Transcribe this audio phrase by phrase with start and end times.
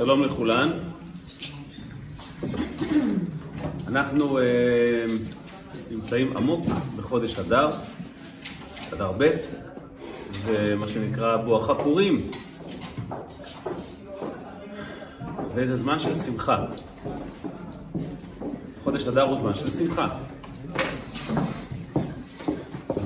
[0.00, 0.68] שלום לכולן.
[3.88, 4.42] אנחנו uh,
[5.90, 6.66] נמצאים עמוק
[6.96, 7.68] בחודש אדר,
[8.92, 9.30] אדר ב',
[10.32, 12.30] זה מה שנקרא בואכה פורים.
[15.54, 16.66] וזה זמן של שמחה.
[18.84, 20.08] חודש אדר הוא זמן של שמחה.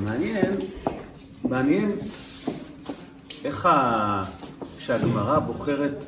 [0.04, 0.56] מעניין,
[1.44, 1.92] מעניין
[3.44, 4.22] איך ה...
[4.78, 6.04] כשהגמרא בוחרת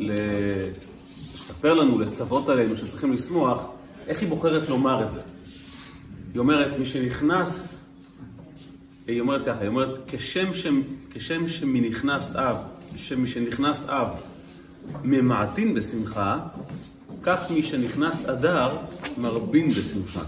[0.00, 3.62] לספר לנו, לצוות עלינו שצריכים לשמוח,
[4.06, 5.20] איך היא בוחרת לומר את זה?
[6.32, 7.84] היא אומרת, מי שנכנס,
[9.06, 10.66] היא אומרת ככה, היא אומרת, כשם, ש...
[11.10, 12.56] כשם שמנכנס אב,
[12.96, 14.08] שמשנכנס אב
[15.02, 16.38] ממעטין בשמחה,
[17.22, 18.76] כך מי שנכנס אדר
[19.18, 20.24] מרבין בשמחה.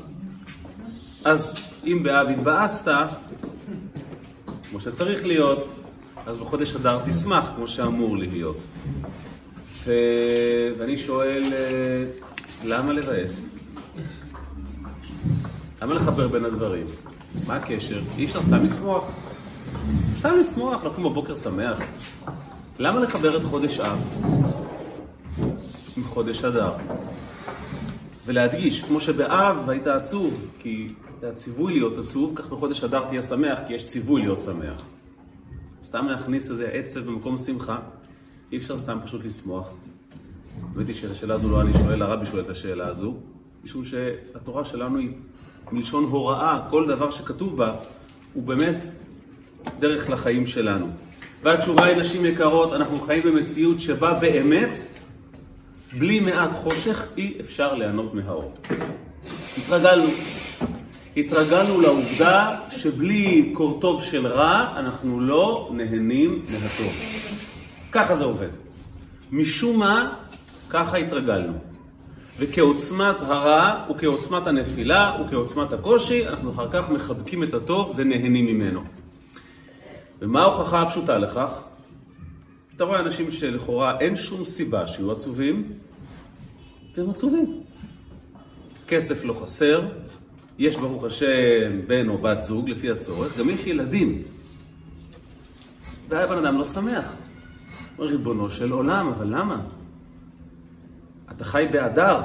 [1.25, 2.89] אז אם באב התבאסת,
[4.71, 5.69] כמו שצריך להיות,
[6.27, 8.57] אז בחודש אדר תשמח, כמו שאמור להיות.
[9.85, 9.93] ו...
[10.79, 12.05] ואני שואל, אה,
[12.65, 13.49] למה לבאס?
[15.83, 16.87] למה לחבר בין הדברים?
[17.47, 18.01] מה הקשר?
[18.19, 19.11] אי אפשר סתם לשמוח.
[20.19, 21.81] סתם לשמוח, לקום בבוקר שמח.
[22.79, 23.99] למה לחבר את חודש אב
[25.97, 26.73] עם חודש אדר?
[28.27, 30.89] ולהדגיש, כמו שבאב היית עצוב, כי
[31.23, 34.83] היה ציווי להיות עצוב, כך בחודש אדר תהיה שמח, כי יש ציווי להיות שמח.
[35.85, 37.79] סתם להכניס איזה עצב במקום שמחה,
[38.53, 39.69] אי אפשר סתם פשוט לשמוח.
[40.77, 43.15] האמת היא שאת השאלה הזו לא אני שואל, הרבי שואל את השאלה הזו,
[43.65, 45.11] משום שהתורה שלנו היא
[45.73, 47.75] מלשון הוראה, כל דבר שכתוב בה
[48.33, 48.87] הוא באמת
[49.79, 50.87] דרך לחיים שלנו.
[51.43, 54.79] והתשובה היא, נשים יקרות, אנחנו חיים במציאות שבה באמת,
[55.99, 58.55] בלי מעט חושך, אי אפשר ליהנות מהאור.
[59.59, 60.09] התרגלנו.
[61.17, 67.23] התרגלנו לעובדה שבלי קורטוב של רע, אנחנו לא נהנים מהטוב.
[67.93, 68.49] ככה זה עובד.
[69.33, 70.15] משום מה,
[70.71, 71.53] ככה התרגלנו.
[72.39, 78.85] וכעוצמת הרע, וכעוצמת הנפילה, וכעוצמת הקושי, אנחנו אחר כך מחבקים את הטוב ונהנים ממנו.
[80.21, 81.63] ומה ההוכחה הפשוטה לכך?
[82.77, 85.73] אתה רואה אנשים שלכאורה אין שום סיבה שיהיו עצובים,
[86.97, 87.61] והם עצובים.
[88.89, 89.89] כסף לא חסר,
[90.59, 94.23] יש ברוך השם בן או בת זוג לפי הצורך, גם יש ילדים.
[96.09, 97.17] והבן אדם לא שמח.
[97.99, 99.61] ריבונו של עולם, אבל למה?
[101.31, 102.21] אתה חי באדר,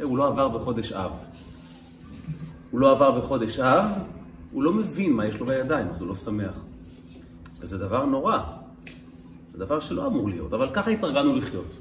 [0.00, 1.12] אה, הוא לא עבר בחודש אב.
[2.70, 3.84] הוא לא עבר בחודש אב,
[4.52, 6.64] הוא לא מבין מה יש לו בידיים, אז הוא לא שמח.
[7.60, 8.38] וזה דבר נורא.
[9.52, 11.76] זה דבר שלא אמור להיות, אבל ככה התרגלנו לחיות.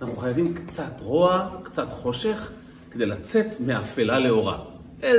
[0.00, 2.50] אנחנו חייבים קצת רוע, קצת חושך,
[2.90, 4.58] כדי לצאת מאפלה לאורה.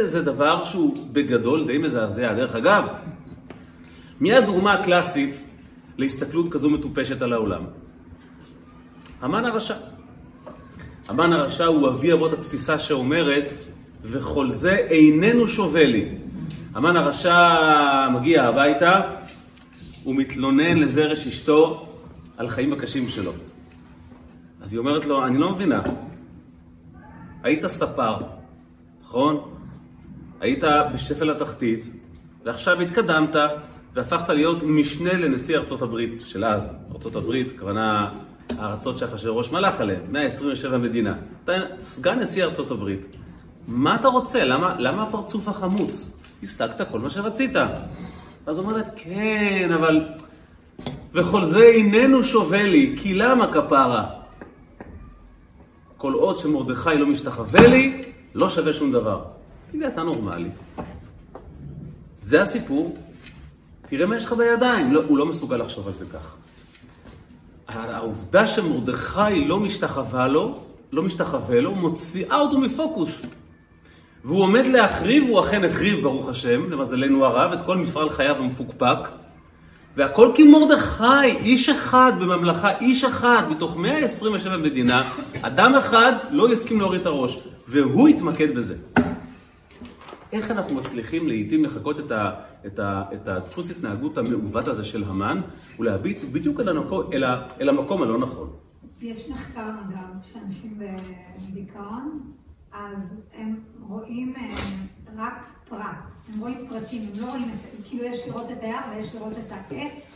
[0.04, 2.34] זה דבר שהוא בגדול די מזעזע.
[2.34, 2.88] דרך אגב,
[4.20, 5.47] מי הדוגמה הקלאסית
[5.98, 7.64] להסתכלות כזו מטופשת על העולם?
[9.22, 9.76] המן הרשע.
[11.10, 13.54] המן הרשע הוא אבי אבות התפיסה שאומרת,
[14.04, 16.10] וכל זה איננו שווה לי.
[16.74, 17.48] המן הרשע
[18.14, 19.02] מגיע הביתה,
[20.04, 21.88] הוא מתלונן לזרש אשתו
[22.38, 23.32] על חיים הקשים שלו.
[24.62, 25.82] אז היא אומרת לו, אני לא מבינה,
[27.44, 28.18] היית ספר,
[29.04, 29.42] נכון?
[30.40, 30.64] היית
[30.94, 31.92] בשפל התחתית,
[32.46, 33.36] ועכשיו התקדמת
[33.98, 36.76] והפכת להיות משנה לנשיא ארצות הברית של אז.
[36.92, 38.10] ארצות הברית, הכוונה
[38.50, 41.16] הארצות שאחשוורוש מלך עליהן, 127 מדינה.
[41.44, 43.16] אתה סגן נשיא ארצות הברית.
[43.68, 44.46] מה אתה רוצה?
[44.46, 46.12] למה, למה הפרצוף החמוץ?
[46.44, 47.56] השגת כל מה שרצית.
[48.46, 50.06] אז הוא אומר לה, כן, אבל...
[51.14, 54.10] וכל זה איננו שווה לי, כי למה כפרה?
[55.98, 58.02] כל עוד שמרדכי לא משתחווה לי,
[58.36, 59.24] לא שווה שום דבר.
[59.72, 60.50] תגיד, אתה נורמלי.
[62.16, 62.98] זה הסיפור,
[63.90, 64.94] תראה מה יש לך בידיים.
[64.94, 66.36] לא, הוא לא מסוגל לחשוב על זה כך.
[67.68, 70.60] העובדה שמרדכי לא משתחווה לו,
[70.92, 73.26] לא משתחווה לו, מוציאה אותו מפוקוס.
[74.26, 79.10] והוא עומד להחריב, הוא אכן החריב, ברוך השם, למזלנו הרב, את כל מפעל חייו המפוקפק.
[79.98, 85.12] והכל כי מרדכי, איש אחד בממלכה, איש אחד מתוך 127 מדינה,
[85.42, 88.76] אדם אחד לא יסכים להוריד את הראש, והוא יתמקד בזה.
[90.32, 92.32] איך אנחנו מצליחים לעיתים לחקות את, ה,
[92.66, 95.42] את, ה, את הדפוס התנהגות המעוות הזה של המן,
[95.80, 98.50] ולהביט בדיוק אל המקום, אל, ה, אל המקום הלא נכון.
[99.02, 100.80] יש מחקר אגב, שאנשים
[101.50, 102.20] בדיכאון,
[102.72, 104.56] אז הם רואים אה,
[105.18, 105.82] רק פרט,
[106.34, 109.52] הם רואים פרטים, הם לא רואים את, כאילו יש לראות את היער ויש לראות את
[109.52, 110.14] העץ,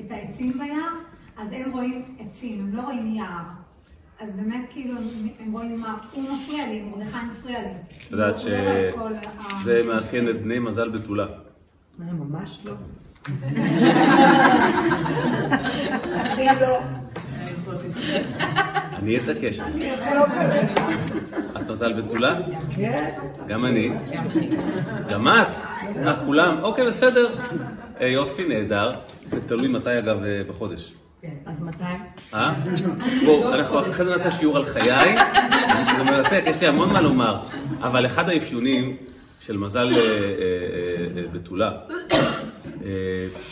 [0.00, 0.94] את העצים ביער,
[1.36, 3.44] אז הם רואים עצים, הם לא רואים יער.
[4.22, 4.94] אז באמת כאילו
[5.40, 7.68] הם רואים מה הוא מפריע לי, מרדכי מפריע לי.
[8.06, 11.26] את יודעת שזה מאפיין את בני מזל בתולה.
[11.98, 12.72] ממש לא.
[16.14, 16.78] הכי לא.
[18.92, 19.60] אני אתעקש.
[21.56, 22.40] את מזל בתולה?
[22.76, 23.10] כן.
[23.48, 23.90] גם אני.
[25.08, 25.56] גם את?
[26.26, 26.58] כולם?
[26.62, 27.38] אוקיי, בסדר.
[28.00, 28.92] אה, יופי, נהדר.
[29.24, 30.94] זה תלוי מתי, אגב, אה, בחודש.
[31.46, 31.84] אז מתי?
[32.34, 32.54] אה?
[33.24, 35.16] בואו, אנחנו אחרי זה נעשה שיעור על חיי.
[35.96, 37.36] זה מרתק, יש לי המון מה לומר.
[37.80, 38.96] אבל אחד האפיונים
[39.40, 40.02] של מזל אה, אה,
[41.16, 41.72] אה, בתולה,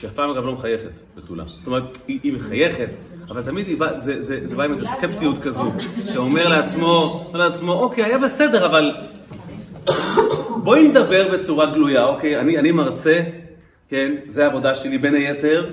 [0.01, 1.45] שאף פעם אגב לא מחייכת בתולה.
[1.47, 2.89] זאת אומרת, היא, מחייכת,
[3.29, 5.73] אבל תמיד היא בא, זה, זה, זה בא עם איזו סקפטיות כזו,
[6.13, 8.95] שאומר לעצמו, אומר לעצמו, אוקיי, היה בסדר, אבל
[10.65, 12.41] בואי נדבר בצורה גלויה, אוקיי?
[12.41, 13.21] אני, אני מרצה,
[13.89, 14.15] כן?
[14.29, 15.71] זה העבודה שלי בין היתר.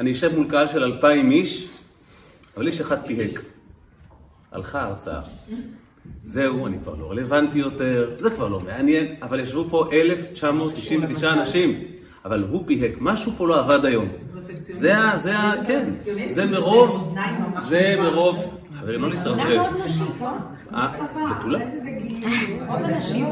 [0.00, 1.68] אני אשב מול קהל של אלפיים איש,
[2.56, 3.42] אבל איש אחד פיהק.
[4.52, 5.20] הלכה ההרצאה.
[6.22, 11.82] זהו, אני כבר לא רלוונטי יותר, זה כבר לא מעניין, אבל ישבו פה 1,999 אנשים,
[12.24, 14.08] אבל הוא פיהק, משהו פה לא עבד היום.
[14.56, 15.18] זה ה...
[15.18, 15.52] זה ה...
[15.66, 15.90] כן,
[16.26, 17.16] זה מרוב,
[17.68, 18.36] זה מרוב,
[18.74, 19.60] חברים, לא למה להתרברב.
[19.60, 20.28] עוד נשית, לא?
[20.74, 21.06] אה,
[21.38, 21.58] בתולה?
[22.68, 23.26] עוד אנשים.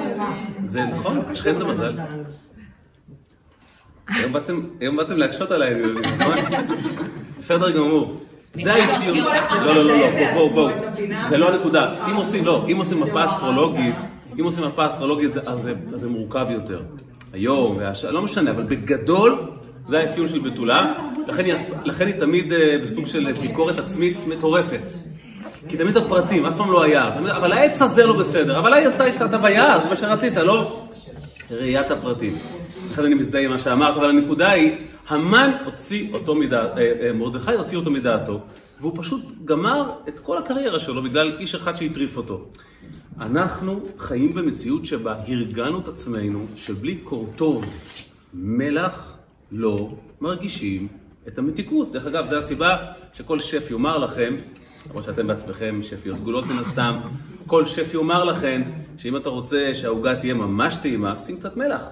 [0.63, 1.93] זה נכון, לכן זה מזל.
[4.09, 4.33] היום
[4.97, 5.75] באתם- להקשות עליי,
[6.19, 6.35] נכון?
[7.39, 8.17] בסדר גמור.
[8.55, 9.17] זה האפיון.
[9.19, 9.35] לא,
[9.75, 10.69] לא, לא, לא, בואו, בואו, בואו.
[11.29, 12.07] זה לא הנקודה.
[12.11, 13.95] אם עושים, לא, אם עושים מפה אסטרולוגית,
[14.41, 16.81] אם עושים מפה אסטרולוגית, אז זה- מורכב יותר.
[17.33, 17.79] היום,
[18.11, 19.39] לא משנה, אבל בגדול,
[19.89, 20.93] זה האפיון של בתולה.
[21.27, 24.91] לכן היא- לכן היא תמיד אה, בסוג של ביקורת עצמית מטורפת.
[25.69, 27.11] כי תמיד הפרטים, אף פעם לא היה.
[27.37, 30.81] אבל העץ הזה לא בסדר, אבל אתה השתת ביער, זה מה שרצית, לא?
[31.51, 32.35] ראיית הפרטים.
[32.99, 34.73] לכן אני מזדהה עם מה שאמרת, אבל הנקודה היא,
[35.09, 38.41] המן הוציא אותו מדעת, אה, אה, מרדכי הוציא אותו מדעתו,
[38.81, 42.45] והוא פשוט גמר את כל הקריירה שלו בגלל איש אחד שהטריף אותו.
[43.21, 47.65] אנחנו חיים במציאות שבה הרגענו את עצמנו שבלי קורטוב
[48.35, 49.17] מלח
[49.53, 50.89] לא מרגישים
[51.29, 51.93] את המתיקות.
[51.93, 52.77] דרך אגב, זו הסיבה
[53.13, 54.37] שכל שף יאמר לכם,
[54.89, 56.99] למרות שאתם בעצמכם שפיות גדולות מן הסתם,
[57.47, 58.63] כל שף יאמר לכם
[58.99, 61.85] שאם אתה רוצה שהעוגה תהיה ממש טעימה, שים קצת מלח.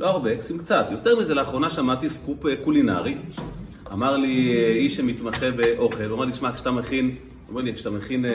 [0.00, 0.86] לא הרבה, שים קצת.
[0.90, 3.18] יותר מזה, לאחרונה שמעתי סקופ אה, קולינרי.
[3.92, 7.14] אמר לי אה, איש שמתמחה באוכל, הוא אמר לי, שמע, כשאתה מכין,
[7.48, 8.30] אומר לי, כשאתה מכין אה,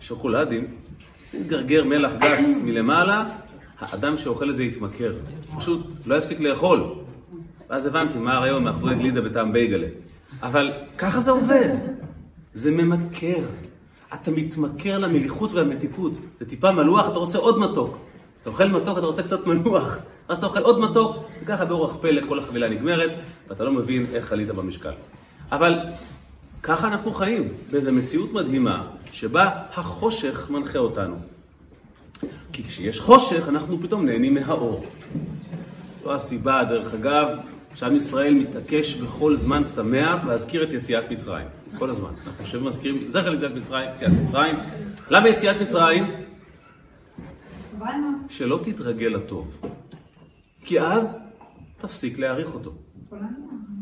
[0.00, 0.66] שוקולדים,
[1.30, 3.24] שים גרגר מלח גס מלמעלה,
[3.78, 5.12] האדם שאוכל את זה יתמכר.
[5.56, 6.94] פשוט לא יפסיק לאכול.
[7.70, 9.86] ואז הבנתי מה הרעיון מאחורי גלידה בטעם בייגלה.
[10.42, 11.74] אבל ככה זה עובד.
[12.52, 13.40] זה ממכר.
[14.14, 16.12] אתה מתמכר למליחות והמתיקות.
[16.38, 17.98] זה טיפה מלוח, אתה רוצה עוד מתוק.
[18.36, 19.98] אז אתה אוכל מתוק, אתה רוצה קצת מלוח.
[20.28, 23.10] אז אתה אוכל עוד מתוק, וככה באורח פלא כל החבילה נגמרת,
[23.48, 24.92] ואתה לא מבין איך חלית במשקל.
[25.52, 25.78] אבל
[26.62, 31.16] ככה אנחנו חיים, באיזו מציאות מדהימה, שבה החושך מנחה אותנו.
[32.52, 34.86] כי כשיש חושך, אנחנו פתאום נהנים מהאור.
[36.04, 37.28] זו הסיבה, דרך אגב,
[37.74, 41.46] שעם ישראל מתעקש בכל זמן שמח להזכיר את יציאת מצרים.
[41.78, 42.10] כל הזמן.
[42.26, 44.56] אנחנו חושבים ומזכירים, זכר ליציאת מצרים, יציאת מצרים.
[45.10, 46.10] למה יציאת מצרים?
[47.70, 48.08] סבלנו.
[48.28, 49.60] שלא תתרגל לטוב.
[50.68, 51.18] כי אז
[51.78, 52.72] תפסיק להעריך אותו.
[53.10, 53.26] כולנו.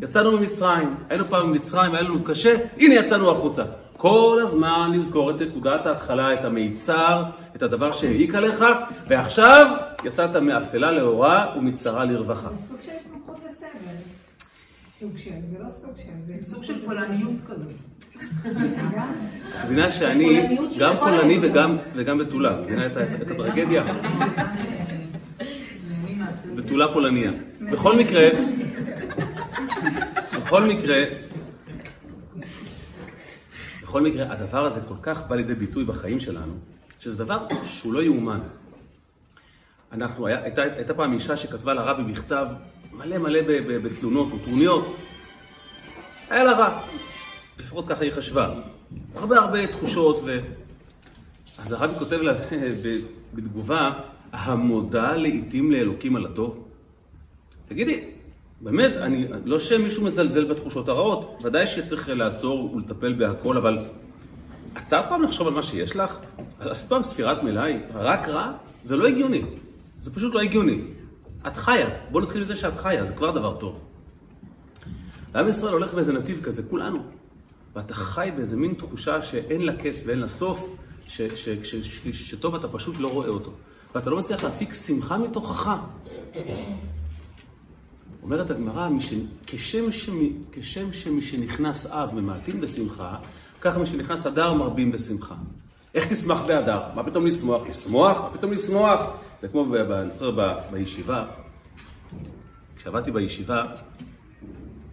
[0.03, 3.65] יצאנו ממצרים, היינו פעם במצרים, היה לנו קשה, הנה יצאנו החוצה.
[3.97, 7.23] כל הזמן לזכור את נקודת ההתחלה, את המיצר,
[7.57, 8.65] את הדבר שהעיק עליך,
[9.09, 12.49] ועכשיו יצאת מאפלה לאורה ומצרה לרווחה.
[12.55, 13.97] זה סוג של התמכרות לסבל.
[15.01, 17.69] סוג של, זה לא סוג של, זה סוג של פולניות כזאת.
[18.97, 19.13] גם.
[19.61, 21.39] את מבינה שאני גם כל פולני.
[21.43, 23.85] וגם, וגם בתולה, מבינה את, ה- את הטרגדיה?
[26.57, 27.31] בתולה פולניה.
[27.73, 28.29] בכל מקרה,
[30.39, 31.05] בכל מקרה,
[33.83, 36.53] בכל מקרה, הדבר הזה כל כך בא לידי ביטוי בחיים שלנו,
[37.01, 38.41] שזה דבר שהוא לא יאומן.
[39.93, 42.47] אנחנו, היה, הייתה, הייתה פעם אישה שכתבה לרבי מכתב
[42.93, 43.41] מלא מלא
[43.83, 44.97] בתלונות וטרוניות.
[46.31, 46.81] היה לה רע,
[47.59, 48.55] לפחות ככה היא חשבה.
[49.15, 50.39] הרבה הרבה תחושות ו...
[51.59, 52.33] אז הרבי כותב לה
[53.35, 53.91] בתגובה,
[54.33, 56.65] המודה לעיתים לאלוקים על הטוב.
[57.69, 58.11] תגידי,
[58.61, 63.79] באמת, אני, לא שמישהו מזלזל בתחושות הרעות, ודאי שצריך לעצור ולטפל בהכל, אבל
[64.75, 66.19] עצרת פעם לחשוב על מה שיש לך?
[66.61, 67.79] עשית פעם ספירת מלאי?
[67.95, 68.53] רק רע?
[68.83, 69.43] זה לא הגיוני.
[69.99, 70.81] זה פשוט לא הגיוני.
[71.47, 73.81] את חיה, בוא נתחיל מזה שאת חיה, זה כבר דבר טוב.
[75.33, 77.03] ועם ישראל הולך באיזה נתיב כזה, כולנו.
[77.77, 80.77] ואתה חי באיזה מין תחושה שאין לה קץ ואין לה סוף,
[82.13, 83.53] שטוב אתה פשוט לא רואה אותו.
[83.97, 85.71] ואתה לא מצליח להפיק שמחה מתוכך.
[88.23, 88.89] אומרת הגמרא,
[89.47, 93.17] כשם, שמי, כשם שמשנכנס אב ממעטים בשמחה,
[93.61, 95.35] ככה משנכנס אדר מרבים בשמחה.
[95.95, 96.83] איך תשמח באדר?
[96.95, 97.69] מה פתאום לשמוח?
[97.69, 98.21] לשמוח?
[98.21, 99.17] מה פתאום לשמוח?
[99.41, 100.31] זה כמו, אני זוכר
[100.71, 101.27] בישיבה,
[102.77, 103.65] כשעבדתי בישיבה,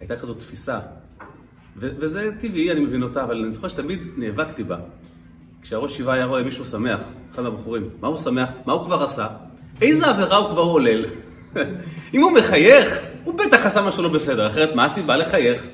[0.00, 0.80] הייתה כזאת תפיסה,
[1.76, 4.78] וזה טבעי, אני מבין אותה, אבל אני זוכר שתמיד נאבקתי בה.
[5.62, 7.00] כשהראש שבעה היה רואה מישהו שמח,
[7.34, 8.50] אחד מהבחורים, מה הוא שמח?
[8.66, 9.26] מה הוא כבר עשה?
[9.82, 11.04] איזה עבירה הוא כבר עולל?
[12.14, 15.66] אם הוא מחייך, הוא בטח עשה משהו לא בסדר, אחרת מה הסיבה לחייך?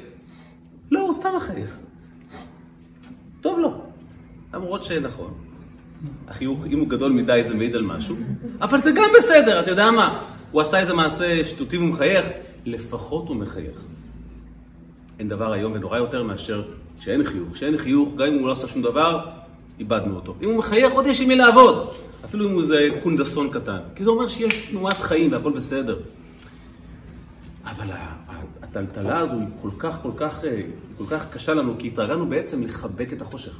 [0.90, 1.78] לא, הוא סתם מחייך.
[3.40, 3.82] טוב לו.
[4.54, 5.34] למרות שנכון,
[6.28, 8.16] החיוך, אם הוא גדול מדי זה מעיד על משהו,
[8.60, 10.22] אבל זה גם בסדר, אתה יודע מה?
[10.50, 12.26] הוא עשה איזה מעשה שטותי והוא מחייך,
[12.66, 13.84] לפחות הוא מחייך.
[15.18, 16.62] אין דבר איום ונורא יותר מאשר
[17.00, 17.48] שאין חיוך.
[17.52, 19.26] כשאין חיוך, גם אם הוא לא עשה שום דבר,
[19.80, 20.34] איבדנו אותו.
[20.42, 21.92] אם הוא מחייך, עוד יש עם מי לעבוד.
[22.24, 23.78] אפילו אם הוא איזה קונדסון קטן.
[23.94, 25.98] כי זה אומר שיש תנועת חיים והכל בסדר.
[27.64, 27.86] אבל
[28.62, 30.62] הטלטלה הזו היא כל כך, כל כך, אה,
[30.98, 33.56] כל כך קשה לנו, כי התרגלנו בעצם לחבק את החושך.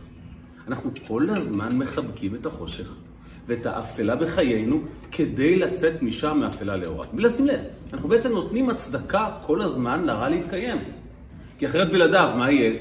[0.69, 2.95] אנחנו כל הזמן מחבקים את החושך
[3.47, 4.81] ואת האפלה בחיינו
[5.13, 7.07] כדי לצאת משם מאפלה לאורה.
[7.13, 7.61] בלי לשים לב,
[7.93, 10.79] אנחנו בעצם נותנים הצדקה כל הזמן לרע להתקיים.
[11.59, 12.79] כי אחרת בלעדיו, מה יהיה?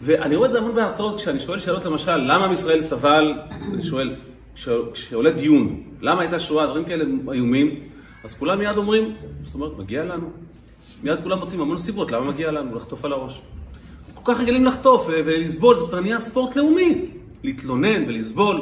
[0.00, 3.34] ואני רואה את זה המון בהרצאות, כשאני שואל שאלות למשל, למה עם ישראל סבל,
[3.74, 4.14] אני שואל,
[4.54, 7.74] כש- כשעולה דיון, למה הייתה שואה, דברים כאלה איומים,
[8.24, 10.30] אז כולם מיד אומרים, זאת אומרת, מגיע לנו.
[11.02, 13.40] מיד כולם מוצאים המון סיבות, למה מגיע לנו לחטוף על הראש.
[14.14, 17.04] כל כך רגילים לחטוף ולסבול, זה כבר נהיה ספורט לאומי.
[17.42, 18.60] להתלונן ולסבול,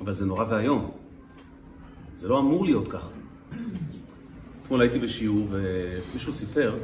[0.00, 0.90] אבל זה נורא ואיום.
[2.16, 3.08] זה לא אמור להיות ככה.
[4.62, 6.74] אתמול הייתי בשיעור ומישהו סיפר,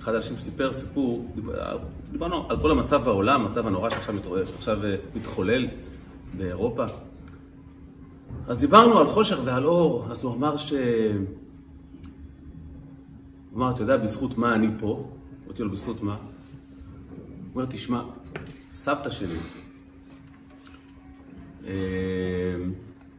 [0.00, 1.78] אחד האנשים סיפר סיפור, דיבר-
[2.12, 5.66] דיברנו על כל המצב בעולם, המצב הנורא שעכשיו מתעורר, שעכשיו אה, מתחולל
[6.36, 6.84] באירופה.
[8.48, 10.72] אז דיברנו על חושך ועל אור, אז הוא אמר ש...
[10.72, 10.78] הוא
[13.56, 15.10] אמר, אתה יודע, בזכות מה אני פה?
[15.46, 16.14] אמרתי לו, בזכות מה?
[16.16, 16.20] הוא
[17.54, 18.02] אומר, תשמע,
[18.70, 19.36] סבתא שלי
[21.66, 21.72] אה,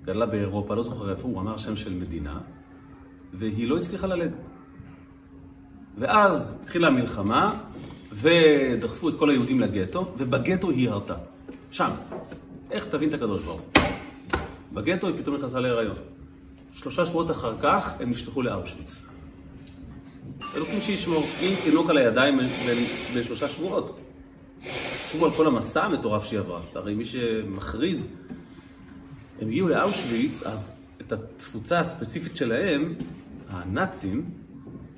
[0.04, 2.40] גדלה באירופה, לא זוכר איפה, הוא אמר שם של מדינה,
[3.34, 4.51] והיא לא הצליחה ללדת.
[5.98, 7.56] ואז התחילה המלחמה,
[8.14, 11.16] ודחפו את כל היהודים לגטו, ובגטו היא הרתה.
[11.72, 11.90] שם.
[12.72, 13.84] איך תבין את הקדוש ברוך הוא?
[14.74, 15.96] בגטו היא פתאום נכנסה להיריון.
[16.74, 19.06] שלושה שבועות אחר כך הם נשלחו לאושוויץ.
[20.56, 22.46] אלוקים שישמור, עם תינוק על הידיים בן,
[23.14, 24.00] בן שלושה שבועות.
[24.60, 26.62] תחשבו על כל המסע המטורף שהיא עברה.
[26.76, 28.02] הרי מי שמחריד,
[29.42, 32.94] הם הגיעו לאושוויץ, אז את התפוצה הספציפית שלהם,
[33.50, 34.26] הנאצים,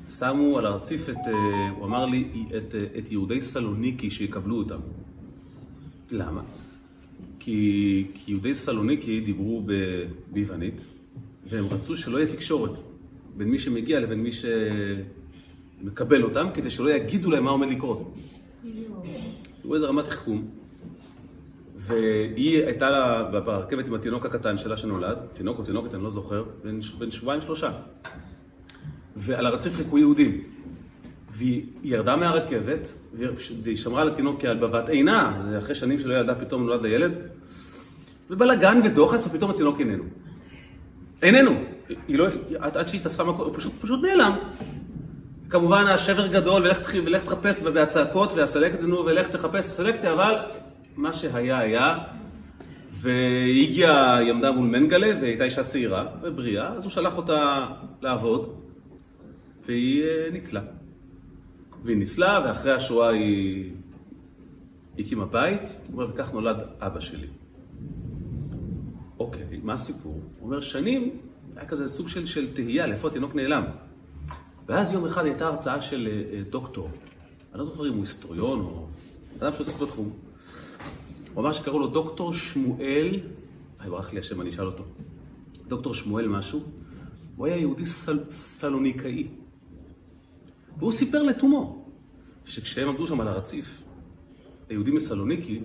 [0.08, 4.80] שמו על הרציף את, אה, הוא אמר לי, את, אה, את יהודי סלוניקי שיקבלו אותם.
[6.12, 6.42] למה?
[7.40, 9.64] כי, כי יהודי סלוניקי דיברו
[10.32, 10.86] ביוונית,
[11.50, 12.80] והם רצו שלא יהיה תקשורת
[13.38, 14.30] בין מי שמגיע לבין מי
[15.82, 18.14] שמקבל אותם, כדי שלא יגידו להם מה עומד לקרות.
[19.62, 20.48] תראו איזה רמת תחכום.
[21.76, 26.44] והיא הייתה לה ברכבת עם התינוק הקטן שלה שנולד, תינוק או תינוקת, אני לא זוכר,
[26.64, 27.72] בן, בן שבועיים שלושה.
[29.16, 30.42] ועל הרציף חיכו יהודים.
[31.32, 32.94] והיא ירדה מהרכבת,
[33.64, 37.12] והיא שמרה על התינוק כעל בבת עינה, אחרי שנים שלא ילדה פתאום נולד לילד,
[38.30, 40.04] ובלאגן ודוחס, ופתאום התינוק איננו.
[41.24, 41.52] איננו.
[42.08, 42.28] היא לא,
[42.60, 44.32] עד, עד שהיא תפסה מקום, הוא פשוט, פשוט נעלם.
[45.50, 50.36] כמובן השבר גדול, ולך, ולך תחפש והצעקות, והסלקת זה נו, ולך תחפש את הסלקציה, אבל
[50.98, 51.98] מה שהיה היה,
[52.92, 57.66] והיא הגיעה, היא עמדה מול מנגלה, והיא הייתה אישה צעירה ובריאה, אז הוא שלח אותה
[58.02, 58.63] לעבוד,
[59.66, 60.62] והיא אה, ניצלה.
[61.84, 63.72] והיא ניצלה, ואחרי השואה היא
[65.00, 67.28] הקימה בית, הוא אומר, וכך נולד אבא שלי.
[69.20, 70.14] אוקיי, מה הסיפור?
[70.14, 71.20] הוא אומר, שנים
[71.56, 73.64] היה כזה סוג של, של תהייה, לאיפה התינוק נעלם.
[74.68, 76.90] ואז יום אחד הייתה הרצאה של אה, אה, דוקטור,
[77.52, 78.88] אני לא זוכר אם הוא היסטוריון או
[79.40, 80.12] אדם שעוסק בתחום.
[81.34, 83.20] הוא אמר שקראו לו דוקטור שמואל,
[83.82, 84.84] אה, ברח לי השם, אני אשאל אותו.
[85.68, 86.64] דוקטור שמואל משהו,
[87.36, 89.28] הוא היה יהודי סל, סלוניקאי.
[90.78, 91.86] והוא סיפר לתומו,
[92.46, 93.84] שכשהם עמדו שם על הרציף,
[94.70, 95.60] היהודים מסלוניקי,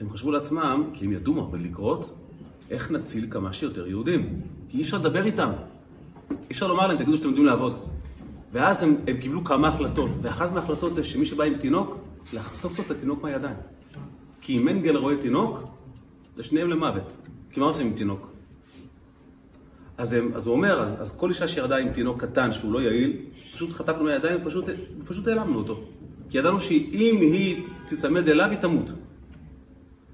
[0.00, 2.14] הם חשבו לעצמם, כי הם ידעו מה עומד לקרות,
[2.70, 4.40] איך נציל כמה שיותר יהודים.
[4.68, 5.50] כי אי אפשר לדבר איתם.
[6.30, 7.78] אי אפשר לומר להם, תגידו שאתם יודעים לעבוד.
[8.52, 11.96] ואז הם, הם קיבלו כמה החלטות, ואחת מההחלטות זה שמי שבא עם תינוק,
[12.32, 13.56] לחטוף לו את התינוק מהידיים.
[14.40, 15.58] כי אם מנגל רואה תינוק,
[16.36, 17.12] זה שניהם למוות.
[17.50, 18.29] כי מה עושים עם תינוק?
[20.00, 22.80] אז, הם, אז הוא אומר, אז, אז כל אישה שירדה עם תינוק קטן שהוא לא
[22.82, 23.16] יעיל,
[23.54, 24.64] פשוט חטפנו מהידיים ופשוט
[25.06, 25.80] פשוט העלמנו אותו.
[26.30, 28.92] כי ידענו שאם היא תצמד אליו, היא תמות.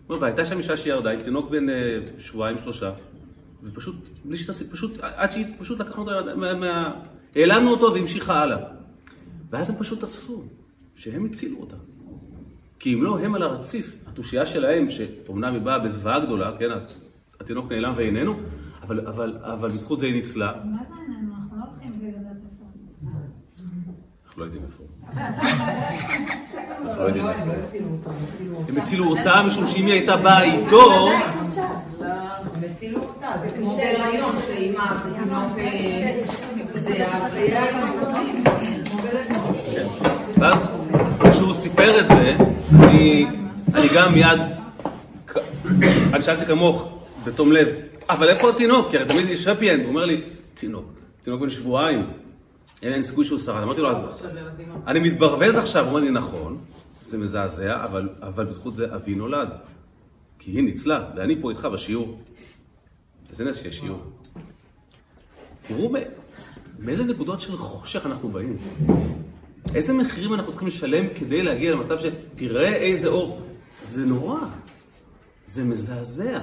[0.08, 2.92] והייתה שם אישה שירדה עם תינוק בן אה, שבועיים, שלושה,
[3.62, 6.94] ופשוט, בלי שתעשי, פשוט, עד שהיא, פשוט לקחנו אותו, מה, מה,
[7.36, 8.58] העלמנו אותו והמשיכה הלאה.
[9.50, 10.44] ואז הם פשוט תפסו,
[10.96, 11.76] שהם הצילו אותה.
[12.78, 16.70] כי אם לא, הם על הרציף, התושייה שלהם, שאומנם היא באה בזוועה גדולה, כן,
[17.40, 18.36] התינוק נעלם ואיננו,
[18.82, 20.52] אבל, אבל, אבל בזכות זה היא ניצלה.
[20.64, 20.94] מה זה?
[20.94, 21.66] אנחנו לא.
[24.26, 24.84] אנחנו לא יודעים איפה.
[26.82, 27.48] אנחנו לא יודעים איפה הם.
[27.48, 27.88] לא הצילו
[28.68, 29.42] הם הצילו אותה.
[29.46, 30.90] משום שאם היא הייתה באה איתו.
[30.90, 34.46] לא, הם הצילו אותה, זה כמו בהיריון, קשה.
[34.46, 35.26] שאימא, זה קשה.
[36.78, 36.92] זה
[38.84, 39.26] כמו בלב.
[40.38, 40.90] ואז
[41.30, 42.36] כשהוא סיפר את זה,
[42.80, 43.26] אני,
[43.74, 44.40] אני גם מיד,
[46.14, 46.88] אני שאלתי כמוך,
[47.24, 47.68] בתום לב,
[48.08, 48.90] אבל איפה התינוק?
[48.90, 50.22] כי הרי תמיד יש happy end, הוא אומר לי,
[50.54, 50.84] תינוק,
[51.22, 52.10] תינוק בן שבועיים,
[52.82, 53.62] אין, סיכוי שהוא שרד.
[53.62, 54.28] אמרתי לו, אז
[54.86, 56.58] אני מתברווז עכשיו, הוא אומר לי, נכון,
[57.00, 57.84] זה מזעזע,
[58.20, 59.48] אבל, בזכות זה אבי נולד.
[60.38, 62.20] כי היא ניצלה, ואני פה איתך בשיעור.
[63.30, 64.02] איזה נס שיש שיעור.
[65.62, 65.92] תראו
[66.78, 68.56] מאיזה נקודות של חושך אנחנו באים.
[69.74, 73.42] איזה מחירים אנחנו צריכים לשלם כדי להגיע למצב של תראה איזה אור.
[73.82, 74.40] זה נורא,
[75.44, 76.40] זה מזעזע.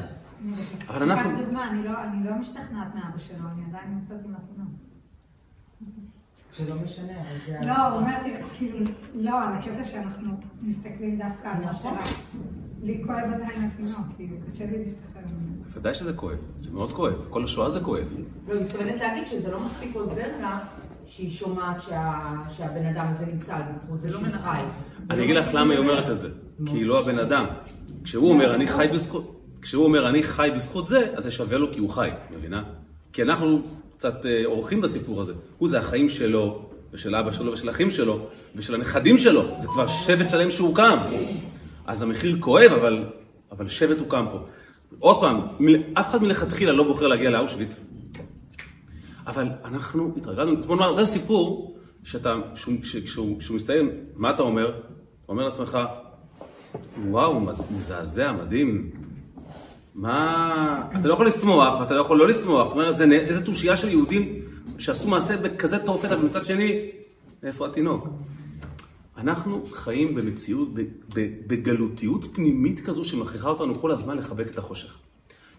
[0.90, 1.30] אבל אנחנו...
[1.30, 4.70] רק דוגמה, אני לא, אני לא משתכנעת מאבא שלו, אני עדיין נמצאת עם התינוק.
[6.52, 7.66] שלא משנה, אבל זה...
[7.66, 8.80] לא, הוא אומר, תראה, כאילו,
[9.16, 10.32] לא, על הקטע שאנחנו
[10.62, 11.92] מסתכלים דווקא על מה נכון.
[11.94, 12.12] שלה.
[12.84, 15.64] לי כואב עדיין התינוק, כאילו, קשה לי להשתחרר ממנו.
[15.74, 18.08] ודאי שזה כואב, זה מאוד כואב, כל השואה זה כואב.
[18.48, 20.60] לא, היא מתכוונת להגיד שזה לא מספיק עוזר לה
[21.06, 24.62] שהיא שומעת שה- שהבן אדם הזה נמצא על בזכות זה שהוא חי.
[25.10, 26.30] אני אגיד לך למה היא אומרת את זה,
[26.66, 27.46] כי היא לא הבן אדם.
[28.04, 31.74] כשהוא אומר אני חי בזכות, כשהוא אומר אני חי בזכות זה, אז זה שווה לו
[31.74, 32.64] כי הוא חי, מבינה?
[33.14, 33.62] כי אנחנו
[33.98, 35.34] קצת אה, אורחים בסיפור הזה.
[35.58, 39.44] הוא זה החיים שלו, ושל אבא שלו, ושל אחים שלו, ושל הנכדים שלו.
[39.60, 40.98] זה כבר שבט שלם שהוקם.
[41.86, 43.04] אז המחיר כואב, אבל,
[43.52, 44.40] אבל שבט הוקם פה.
[45.00, 47.86] עוד פעם, מ- אף אחד מלכתחילה לא בוחר להגיע לאושוויץ.
[49.28, 54.70] אבל אנחנו התרגלנו, בוא נאמר, זה סיפור שאתה, שהוא, כשהוא, מסתיים, מה אתה אומר?
[54.70, 55.78] אתה אומר לעצמך,
[57.06, 57.40] וואו,
[57.78, 59.03] מזעזע, מדהים.
[59.96, 60.88] מה...
[61.00, 62.68] אתה לא יכול לשמוח, ואתה לא יכול לא לשמוח.
[62.68, 64.40] זאת אומרת, איזה תושייה של יהודים
[64.78, 66.90] שעשו מעשה בכזה תופת, אבל מצד שני,
[67.44, 68.08] איפה התינוק?
[69.18, 70.70] אנחנו חיים במציאות,
[71.48, 74.98] בגלותיות פנימית כזו שמכריחה אותנו כל הזמן לחבק את החושך.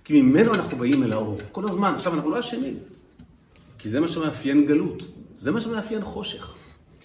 [0.04, 1.94] כי ממנו אנחנו באים אל האור, כל הזמן.
[1.94, 2.74] עכשיו, אנחנו לא אשמים.
[3.78, 5.02] כי זה מה שמאפיין גלות,
[5.36, 6.54] זה מה שמאפיין חושך.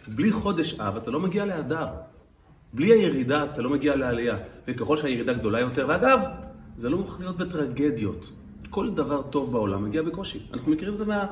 [0.07, 1.87] בלי חודש אב אתה לא מגיע להדר.
[2.73, 4.37] בלי הירידה אתה לא מגיע לעלייה.
[4.67, 6.19] וככל שהירידה גדולה יותר, ואגב,
[6.79, 8.31] זה לא מוכרח להיות בטרגדיות.
[8.69, 10.47] כל דבר טוב בעולם מגיע בקושי.
[10.53, 11.25] אנחנו מכירים את זה מה,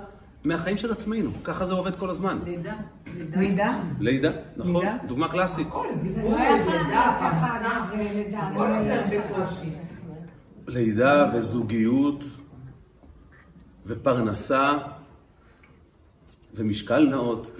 [0.44, 2.40] מהחיים של עצמנו, ככה זה עובד כל הזמן.
[2.44, 2.76] לידה.
[3.16, 3.82] לידה?
[4.00, 4.76] לידה, נכון?
[4.76, 4.98] לידה?
[5.08, 5.68] דוגמה קלאסית.
[5.68, 7.58] הכל, זה דיברו לא לידה, פרנסה.
[7.58, 8.40] אגב, לידה.
[8.40, 9.42] הכל לא יהיה ככה.
[9.44, 9.70] בקושי.
[10.68, 12.24] לידה וזוגיות
[13.86, 14.78] ופרנסה
[16.56, 17.52] ומשקל נאות.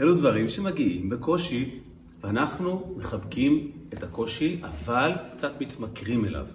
[0.00, 1.80] אלו דברים שמגיעים בקושי,
[2.22, 6.46] ואנחנו מחבקים את הקושי, אבל קצת מתמכרים אליו.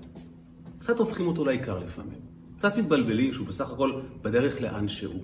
[0.80, 2.20] קצת הופכים אותו לעיקר לפעמים.
[2.58, 5.24] קצת מתבלבלים שהוא בסך הכל בדרך לאן שהוא.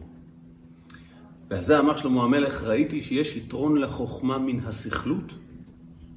[1.49, 5.33] ועל זה אמר שלמה המלך, ראיתי שיש יתרון לחוכמה מן הסכלות,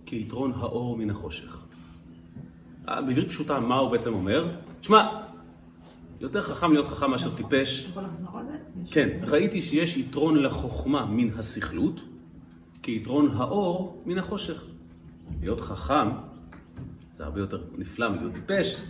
[0.07, 1.67] כיתרון האור מן החושך.
[2.89, 4.57] אה, בעברית פשוטה, מה הוא בעצם אומר?
[4.83, 5.21] שמע,
[6.21, 7.93] יותר חכם להיות חכם מאשר טיפש.
[8.91, 12.01] כן, ראיתי שיש יתרון לחוכמה מן הסכלות,
[12.83, 14.67] כיתרון האור מן החושך.
[15.41, 16.09] להיות חכם
[17.17, 18.83] זה הרבה יותר נפלא מלהיות טיפש,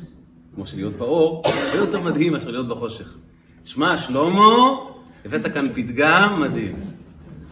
[0.54, 3.16] כמו שלהיות באור, הרבה יותר מדהים מאשר להיות בחושך.
[3.64, 4.76] שמע, שלמה,
[5.24, 6.76] הבאת כאן פתגם מדהים.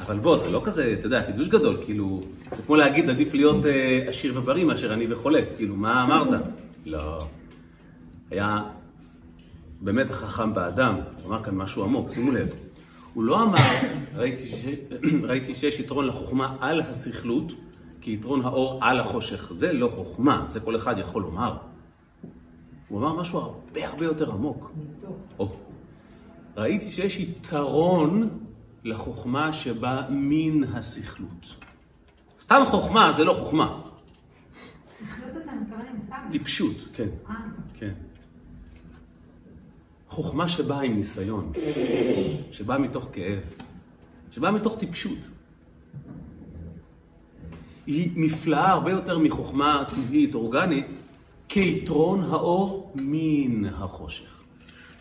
[0.07, 3.67] אבל בוא, זה לא כזה, אתה יודע, חידוש גדול, כאילו, זה כמו להגיד, עדיף להיות
[3.67, 5.41] אה, עשיר ובריא מאשר עני וחולה.
[5.57, 6.41] כאילו, מה אמרת?
[6.87, 7.19] לא.
[8.31, 8.63] היה
[9.81, 12.49] באמת החכם באדם, הוא אמר כאן משהו עמוק, שימו לב.
[13.15, 13.59] הוא לא אמר,
[14.17, 14.65] ראיתי, ש...
[15.29, 17.53] ראיתי שיש יתרון לחוכמה על הסכלות,
[18.03, 19.53] כיתרון האור על החושך.
[19.53, 21.57] זה לא חוכמה, זה כל אחד יכול לומר.
[22.89, 24.73] הוא אמר משהו הרבה הרבה יותר עמוק.
[25.39, 25.57] או,
[26.57, 28.39] ראיתי שיש יתרון
[28.85, 31.57] לחוכמה שבאה מן הסכלות.
[32.39, 33.81] סתם חוכמה זה לא חוכמה,
[34.89, 36.31] סכלות אתה מתכוון עם?
[36.33, 37.35] טיפשות, כן, אה,
[37.75, 37.93] כן.
[40.09, 41.53] חוכמה שבאה עם ניסיון,
[42.53, 43.39] שבאה מתוך כאב,
[44.31, 45.29] שבאה מתוך טיפשות.
[47.87, 50.97] היא נפלאה הרבה יותר מחוכמה טבעית, אורגנית,
[51.49, 54.43] כיתרון האור מן החושך.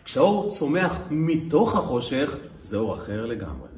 [0.04, 3.68] כשהאור צומח מתוך החושך, זה אור אחר לגמרי.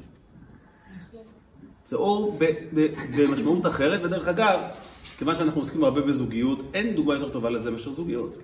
[1.85, 2.39] זה אור
[3.17, 4.59] במשמעות אחרת, ודרך אגב,
[5.17, 8.37] כיוון שאנחנו עוסקים הרבה בזוגיות, אין דוגמה יותר טובה לזה מאשר זוגיות.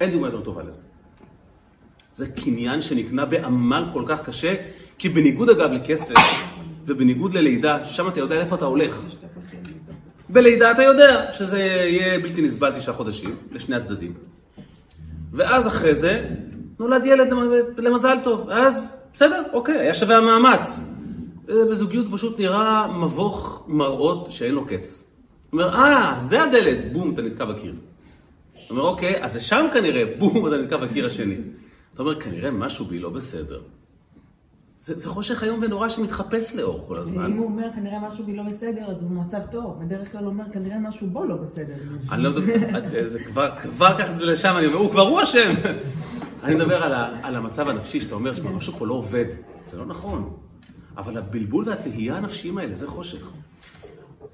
[0.00, 0.80] אין דוגמה יותר טובה לזה.
[2.14, 4.54] זה קניין שנקנה בעמל כל כך קשה,
[4.98, 6.14] כי בניגוד אגב לכסף,
[6.86, 9.02] ובניגוד ללידה, שם אתה יודע איפה אתה הולך.
[10.32, 14.14] בלידה אתה יודע שזה יהיה בלתי נסבל תשעה חודשים, לשני הצדדים.
[15.32, 16.24] ואז אחרי זה,
[16.80, 18.50] נולד ילד למ- למזל טוב.
[18.50, 20.80] אז, בסדר, אוקיי, היה שווה המאמץ.
[21.70, 25.04] בזוגיות זה פשוט נראה מבוך מראות שאין לו קץ.
[25.50, 27.74] הוא אומר, אה, זה הדלת, בום, אתה נתקע בקיר.
[28.52, 31.36] אתה אומר, אוקיי, אז זה שם כנראה, בום, אתה נתקע בקיר השני.
[31.94, 33.60] אתה אומר, כנראה משהו בי לא בסדר.
[34.80, 37.24] זה, זה חושך איום ונורא שמתחפש לאור כל הזמן.
[37.24, 39.84] אם הוא אומר כנראה משהו בי לא בסדר, אז הוא במצב טוב.
[39.84, 41.74] בדרך כלל הוא אומר כנראה משהו בו לא בסדר.
[42.10, 45.54] אני לא מדבר, זה כבר, כבר את זה לשם, אני אומר, הוא כבר הוא אשם.
[46.42, 49.24] אני מדבר על, ה, על המצב הנפשי שאתה אומר, שמע, משהו פה לא עובד.
[49.64, 50.32] זה לא נכון.
[50.96, 53.30] אבל הבלבול והתהייה הנפשיים האלה, זה חושך.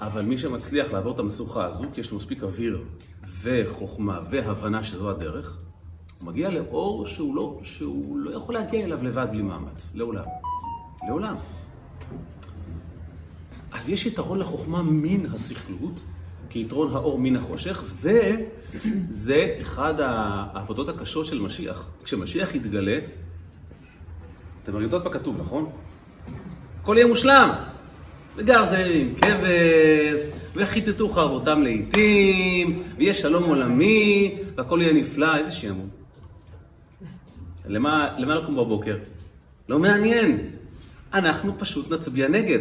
[0.01, 2.85] אבל מי שמצליח לעבור את המשוכה הזו, כי יש לו מספיק אוויר
[3.43, 5.59] וחוכמה והבנה שזו הדרך,
[6.19, 10.25] הוא מגיע לאור שהוא לא, שהוא לא יכול להגיע אליו לבד בלי מאמץ, לעולם.
[11.07, 11.37] לעולם.
[13.73, 16.05] אז יש יתרון לחוכמה מן הסכלות,
[16.51, 21.91] כיתרון האור מן החושך, וזה אחד העבודות הקשות של משיח.
[22.05, 22.99] כשמשיח יתגלה,
[24.65, 25.71] אתם יודעות מה כתוב, נכון?
[26.83, 27.51] הכל יהיה מושלם.
[28.37, 30.23] וגר זאב עם כבש,
[30.55, 35.37] וכיתתו חרבותם לעיתים, ויהיה שלום עולמי, והכל יהיה נפלא.
[35.37, 35.96] איזה שעמום.
[37.67, 38.97] למה, למה לקום בבוקר?
[39.69, 40.39] לא מעניין.
[41.15, 42.59] אנחנו פשוט נצביע נגד.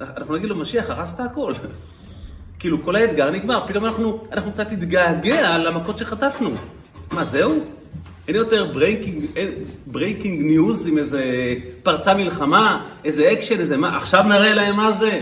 [0.00, 1.52] אנחנו נגיד לו, משיח, הרסת הכל.
[2.58, 6.50] כאילו, כל האתגר נגמר, פתאום אנחנו, אנחנו קצת נתגעגע למכות שחטפנו.
[7.12, 7.60] מה, זהו?
[8.28, 8.72] אין יותר
[9.86, 11.24] breaking news עם איזה
[11.82, 15.20] פרצה מלחמה, איזה אקשן, איזה מה, עכשיו נראה להם מה זה.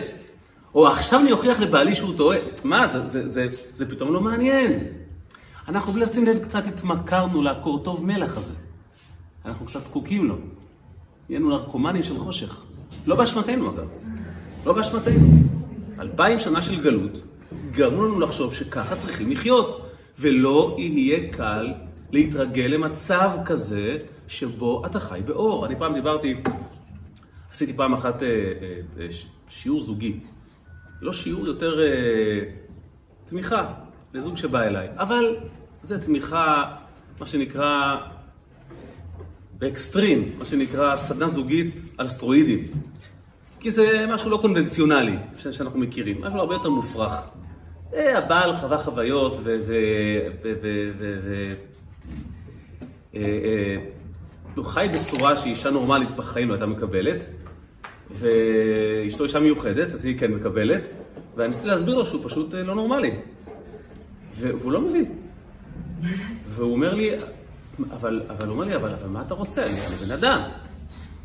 [0.75, 2.39] או עכשיו אני אוכיח לבעלי שהוא טועה.
[2.65, 4.79] מה, זה, זה, זה, זה פתאום לא מעניין.
[5.69, 8.55] אנחנו בלי לשים לב קצת התמכרנו לקורטוב מלח הזה.
[9.45, 10.37] אנחנו קצת זקוקים לו.
[11.29, 12.65] נהיינו נרקומנים של חושך.
[13.07, 13.89] לא באשמתנו אגב.
[14.67, 15.27] לא באשמתנו.
[16.01, 17.21] אלפיים שנה של גלות
[17.71, 21.73] גרמו לנו לחשוב שככה צריכים לחיות, ולא יהיה קל
[22.11, 25.67] להתרגל למצב כזה שבו אתה חי באור.
[25.67, 26.35] אני פעם דיברתי,
[27.51, 28.29] עשיתי פעם אחת אה,
[28.99, 29.07] אה,
[29.49, 30.21] שיעור זוגי.
[31.01, 32.41] לא שיעור, יותר אה,
[33.25, 33.75] תמיכה
[34.15, 34.89] לזוג שבא אליי.
[34.97, 35.37] אבל
[35.83, 36.77] זה תמיכה,
[37.21, 37.97] מה שנקרא,
[39.65, 42.59] באקסטרים, מה שנקרא סדנה זוגית על סטרואידים.
[43.61, 47.31] כי זה משהו לא קונבנציונלי שאנחנו מכירים, משהו הרבה יותר מופרך.
[47.93, 49.57] הבעל חווה חוויות ו...
[53.15, 53.77] אה, אה,
[54.55, 57.27] הוא חי בצורה שאישה נורמלית בחיים לא הייתה מקבלת,
[58.11, 60.89] ואשתו אישה מיוחדת, אז היא כן מקבלת,
[61.37, 63.11] ואני ניסיתי להסביר לו שהוא פשוט אה, לא נורמלי.
[64.37, 65.05] והוא לא מבין.
[66.49, 67.11] והוא אומר לי,
[67.91, 69.67] אבל, הוא אומר לי, אבל, אבל מה אתה רוצה?
[69.67, 70.41] אני, אני בן אדם.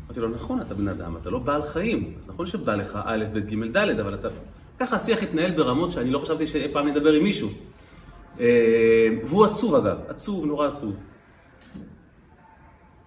[0.06, 2.14] אמרתי לו, נכון, אתה בן אדם, אתה לא בעל חיים.
[2.20, 4.28] אז נכון שבא לך א', ב', ג', ד', אבל אתה...
[4.78, 7.48] ככה השיח התנהל ברמות שאני לא חשבתי שאי פעם נדבר עם מישהו.
[9.26, 10.94] והוא עצוב אגב, עצוב, נורא עצוב.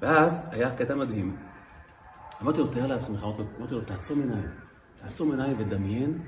[0.02, 1.36] ואז היה קטע מדהים.
[2.42, 3.26] אמרתי לו, תאר לעצמך,
[3.60, 4.48] אמרתי לו, תעצום עיניים.
[5.02, 6.20] תעצום עיניים ודמיין,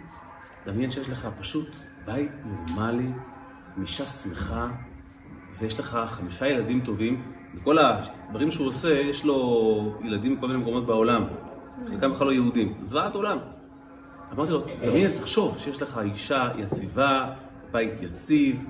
[0.65, 1.75] דמיין שיש לך פשוט
[2.05, 3.09] בית נורמלי,
[3.81, 4.67] אישה שמחה,
[5.59, 7.21] ויש לך חמישה ילדים טובים.
[7.55, 11.23] וכל הדברים שהוא עושה, יש לו ילדים מכל מיני מקומות בעולם.
[11.89, 12.73] חלקם בכלל לא יהודים.
[12.81, 13.37] זוועת עולם.
[14.33, 17.33] אמרתי לו, דמיין, תחשוב שיש לך אישה יציבה,
[17.71, 18.65] בית יציב,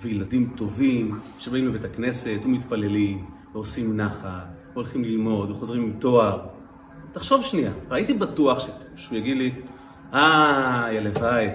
[0.00, 6.46] וילדים טובים, שבאים לבית הכנסת ומתפללים, ועושים נחת, והולכים ללמוד, וחוזרים עם תואר.
[7.12, 9.52] תחשוב שנייה, הייתי בטוח שהוא יגיד לי,
[10.14, 11.48] אה, יא לוואי.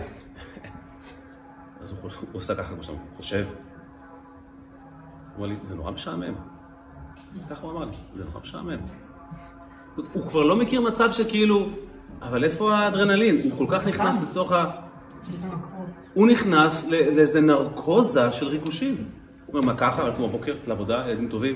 [1.82, 3.46] אז הוא, הוא עושה ככה כמו שאתה חושב.
[5.40, 6.34] הוא אמר לי, זה נורא משעמם.
[7.50, 8.78] ככה הוא אמר לי, זה נורא משעמם.
[10.14, 11.66] הוא כבר לא מכיר מצב שכאילו,
[12.22, 13.52] אבל איפה האדרנלין?
[13.52, 14.66] הוא כל כך נכנס לתוך ה...
[16.14, 18.96] הוא נכנס לאיזה נרקוזה של ריגושים.
[19.46, 21.56] הוא אומר, מה ככה, כמו בוקר, לעבודה, ילדים טובים.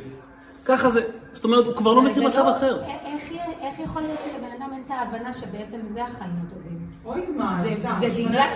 [0.66, 1.02] ככה זה,
[1.34, 2.84] זאת אומרת, הוא כבר לא מכיר מצב לא- אחר.
[3.62, 6.63] איך יכול להיות שלבן אדם אין את ההבנה שבעצם זה החיים הטובים?
[7.06, 7.64] אוי מה,
[8.00, 8.48] זה בגלל...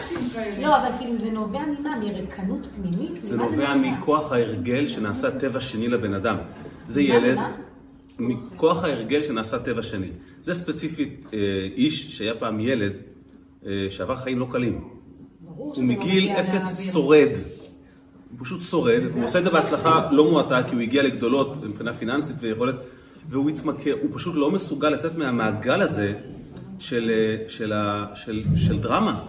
[0.61, 1.99] לא, אבל כאילו זה נובע ממה?
[1.99, 3.25] מרקנות פנימית?
[3.25, 6.37] זה נובע מכוח ההרגל שנעשה טבע שני לבן אדם.
[6.87, 7.37] זה ילד...
[8.19, 10.07] מכוח ההרגל שנעשה טבע שני.
[10.41, 11.39] זה ספציפית אה,
[11.75, 12.93] איש שהיה פעם ילד
[13.65, 14.83] אה, שעבר חיים לא קלים.
[15.55, 17.29] הוא מגיל אפס שורד.
[18.31, 21.93] הוא פשוט שורד, הוא עושה את זה בהצלחה לא מועטה, כי הוא הגיע לגדולות מבחינה
[21.93, 22.75] פיננסית ויכולת,
[23.29, 26.13] והוא התמכר, הוא פשוט לא מסוגל לצאת מהמעגל הזה
[26.79, 27.11] של,
[27.47, 27.73] של,
[28.15, 29.23] של, של דרמה.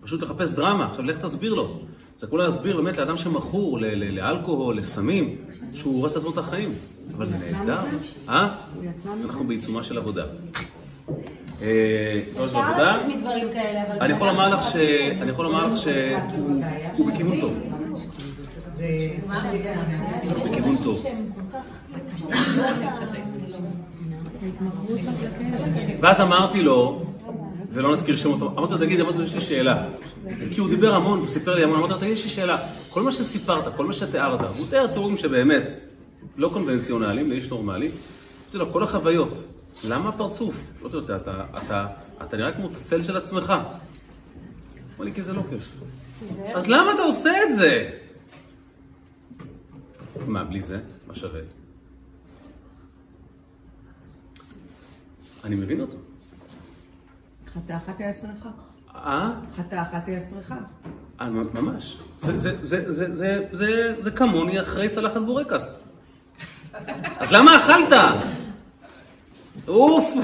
[0.00, 0.86] פשוט לחפש דרמה.
[0.86, 1.80] עכשיו, לך תסביר לו.
[2.16, 5.36] זה כולה להסביר באמת לאדם שמכור לאלכוהול, לסמים,
[5.74, 6.74] שהוא הורס לעצמו את החיים.
[7.16, 7.78] אבל זה נהדר.
[8.28, 8.48] אה?
[9.24, 10.24] אנחנו בעיצומה של עבודה.
[11.62, 13.98] אה, אפשר לצאת מדברים כאלה, אבל...
[14.00, 14.26] אני יכול
[15.46, 17.58] לומר לך שהוא בכיוון טוב.
[20.44, 21.06] בכיוון טוב.
[26.00, 27.02] ואז אמרתי לו,
[27.72, 29.88] ולא נזכיר שמות, אמרתי לו, תגיד, אמרתי לו, יש לי שאלה.
[30.50, 32.58] כי הוא דיבר המון, הוא סיפר לי המון, אמרתי לו, תגיד, יש לי שאלה.
[32.90, 35.72] כל מה שסיפרת, כל מה שתיארת, הוא תיאר תיאורים שבאמת
[36.36, 37.90] לא קונבנציונליים, לאיש נורמלי.
[38.44, 39.44] אמרתי לו, כל החוויות,
[39.84, 40.64] למה פרצוף?
[40.82, 41.86] אמרתי לו, אתה, אתה,
[42.22, 43.54] אתה נראה כמו צל של עצמך.
[44.96, 45.80] אמר לי, כי זה לא כיף.
[46.54, 47.90] אז למה אתה עושה את זה?
[50.26, 50.78] מה, בלי זה?
[51.06, 51.40] מה שווה?
[55.44, 55.96] אני מבין אותו.
[57.54, 58.46] חטא אחת יעשרך.
[58.94, 59.30] אה?
[59.56, 60.52] חטא אחת יעשרך.
[61.20, 61.98] אה, ממש.
[64.00, 65.78] זה, כמוני אחרי צלחת בורקס.
[67.18, 67.98] אז למה אכלת?
[69.68, 70.14] אוף,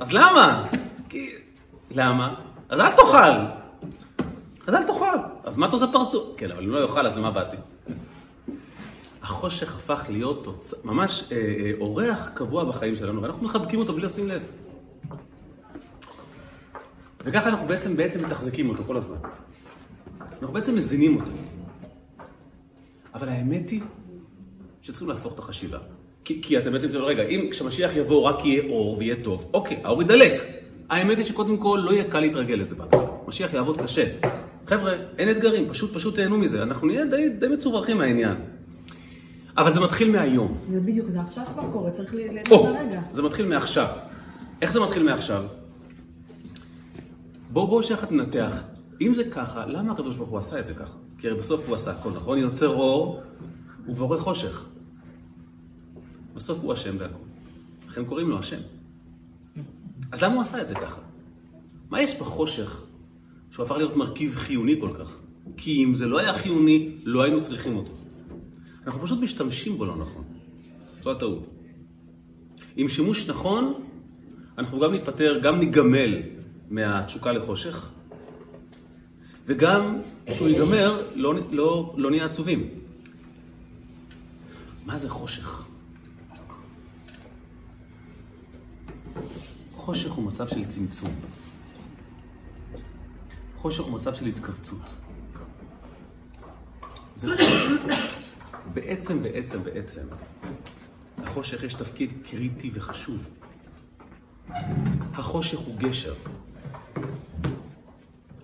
[0.00, 0.68] אז למה?
[1.90, 2.34] למה?
[2.68, 3.16] אז אל תאכל.
[4.66, 5.18] אז אל תאכל.
[5.44, 6.34] אז מה אתה עושה פרצוף?
[6.36, 7.56] כן, אבל אם לא יאכל, אז למה באתי?
[9.22, 10.74] החושך הפך להיות תוצ...
[10.84, 14.42] ממש אה, אה, אורח קבוע בחיים שלנו, ואנחנו מחבקים אותו בלי לשים לב.
[17.24, 19.16] וככה אנחנו בעצם, בעצם מתחזקים אותו כל הזמן.
[20.20, 21.30] אנחנו בעצם מזינים אותו.
[23.14, 23.80] אבל האמת היא
[24.82, 25.78] שצריכים להפוך את החשיבה.
[26.24, 29.80] כי, כי אתם בעצם תראו, רגע, אם כשמשיח יבוא רק יהיה אור ויהיה טוב, אוקיי,
[29.84, 30.42] האור ידלק.
[30.90, 33.06] האמת היא שקודם כל לא יהיה קל להתרגל לזה בהתחלה.
[33.26, 34.04] משיח יעבוד קשה.
[34.66, 36.62] חבר'ה, אין אתגרים, פשוט פשוט תהנו מזה.
[36.62, 38.34] אנחנו נהיה די, די מצוברחים מהעניין.
[39.58, 40.58] אבל זה מתחיל מהיום.
[40.72, 43.00] זה בדיוק, זה עכשיו כבר קורה, צריך ליהנות או, לרגע.
[43.12, 43.86] זה מתחיל מעכשיו.
[44.62, 45.44] איך זה מתחיל מעכשיו?
[47.52, 48.62] בואו בואו שיחד ננתח.
[49.00, 50.96] אם זה ככה, למה הקדוש ברוך הוא עשה את זה ככה?
[51.18, 52.38] כי הרי בסוף הוא עשה הכל, נכון?
[52.38, 53.22] יוצר אור
[53.86, 54.66] ובורא חושך.
[56.34, 57.14] בסוף הוא אשם בהכל.
[57.88, 58.60] לכן קוראים לו אשם.
[60.12, 61.00] אז למה הוא עשה את זה ככה?
[61.90, 62.84] מה יש בחושך
[63.50, 65.16] שהוא הפך להיות מרכיב חיוני כל כך?
[65.56, 67.92] כי אם זה לא היה חיוני, לא היינו צריכים אותו.
[68.86, 70.24] אנחנו פשוט משתמשים בו לא נכון.
[71.02, 71.46] זו הטעות.
[72.76, 73.74] עם שימוש נכון,
[74.58, 76.22] אנחנו גם ניפטר, גם ניגמל
[76.72, 77.90] מהתשוקה לחושך,
[79.46, 82.70] וגם כשהוא ייגמר, לא, לא, לא נהיה עצובים.
[84.84, 85.64] מה זה חושך?
[89.72, 91.14] חושך הוא מצב של צמצום.
[93.56, 94.96] חושך הוא מצב של התכווצות.
[97.14, 97.92] זה חושך.
[98.74, 100.02] בעצם, בעצם, בעצם,
[101.22, 103.30] לחושך יש תפקיד קריטי וחשוב.
[105.14, 106.14] החושך הוא גשר.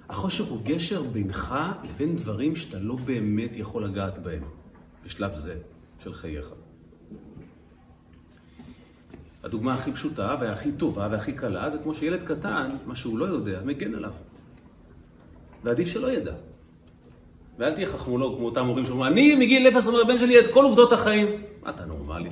[0.09, 4.43] החושך הוא גשר בינך לבין דברים שאתה לא באמת יכול לגעת בהם
[5.05, 5.57] בשלב זה
[5.99, 6.53] של חייך.
[9.45, 13.61] הדוגמה הכי פשוטה והכי טובה והכי קלה זה כמו שילד קטן, מה שהוא לא יודע,
[13.65, 14.13] מגן עליו.
[15.65, 16.35] ועדיף שלא ידע.
[17.59, 20.65] ואל תהיה חכמולוג כמו אותם הורים שאומרים, אני מגיל אפס אומר לבן שלי את כל
[20.65, 21.27] עובדות החיים.
[21.63, 22.31] מה אתה נורמלי?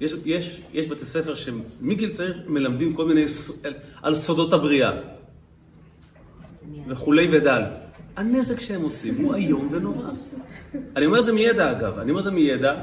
[0.00, 3.50] יש, יש, יש בתי ספר שמגיל צעיר מלמדים כל מיני, ס-
[4.02, 4.90] על סודות הבריאה.
[6.88, 7.62] וכולי ודל.
[8.16, 10.10] הנזק שהם עושים הוא איום ונורא.
[10.96, 12.82] אני אומר את זה מידע אגב, אני אומר את זה מידע,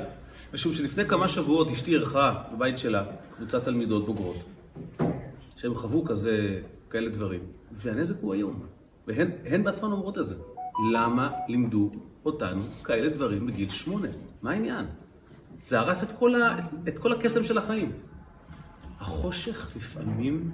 [0.54, 3.06] משום שלפני כמה שבועות אשתי אירחה בבית שלה
[3.38, 4.36] קבוצת תלמידות בוגרות,
[5.56, 7.40] שהם חוו כזה, כאלה דברים,
[7.72, 8.60] והנזק הוא איום.
[9.08, 10.36] והן הן בעצמן אומרות את זה.
[10.94, 11.92] למה לימדו
[12.26, 14.08] אותנו כאלה דברים בגיל שמונה?
[14.42, 14.86] מה העניין?
[15.64, 17.92] זה הרס את כל, ה, את, את כל הקסם של החיים.
[19.00, 20.52] החושך לפעמים,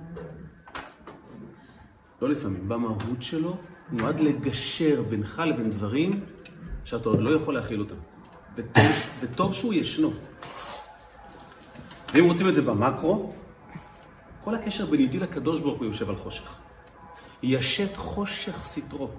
[2.21, 3.57] לא לפעמים, במהות שלו,
[3.91, 6.23] נועד לגשר בינך לבין דברים
[6.85, 7.95] שאתה עוד לא יכול להכיל אותם.
[8.55, 10.13] וטוב, וטוב שהוא ישנו.
[12.13, 13.33] ואם רוצים את זה במקרו,
[14.43, 16.55] כל הקשר בין יהודי לקדוש ברוך הוא יושב על חושך.
[17.43, 19.09] ישת חושך סתרו.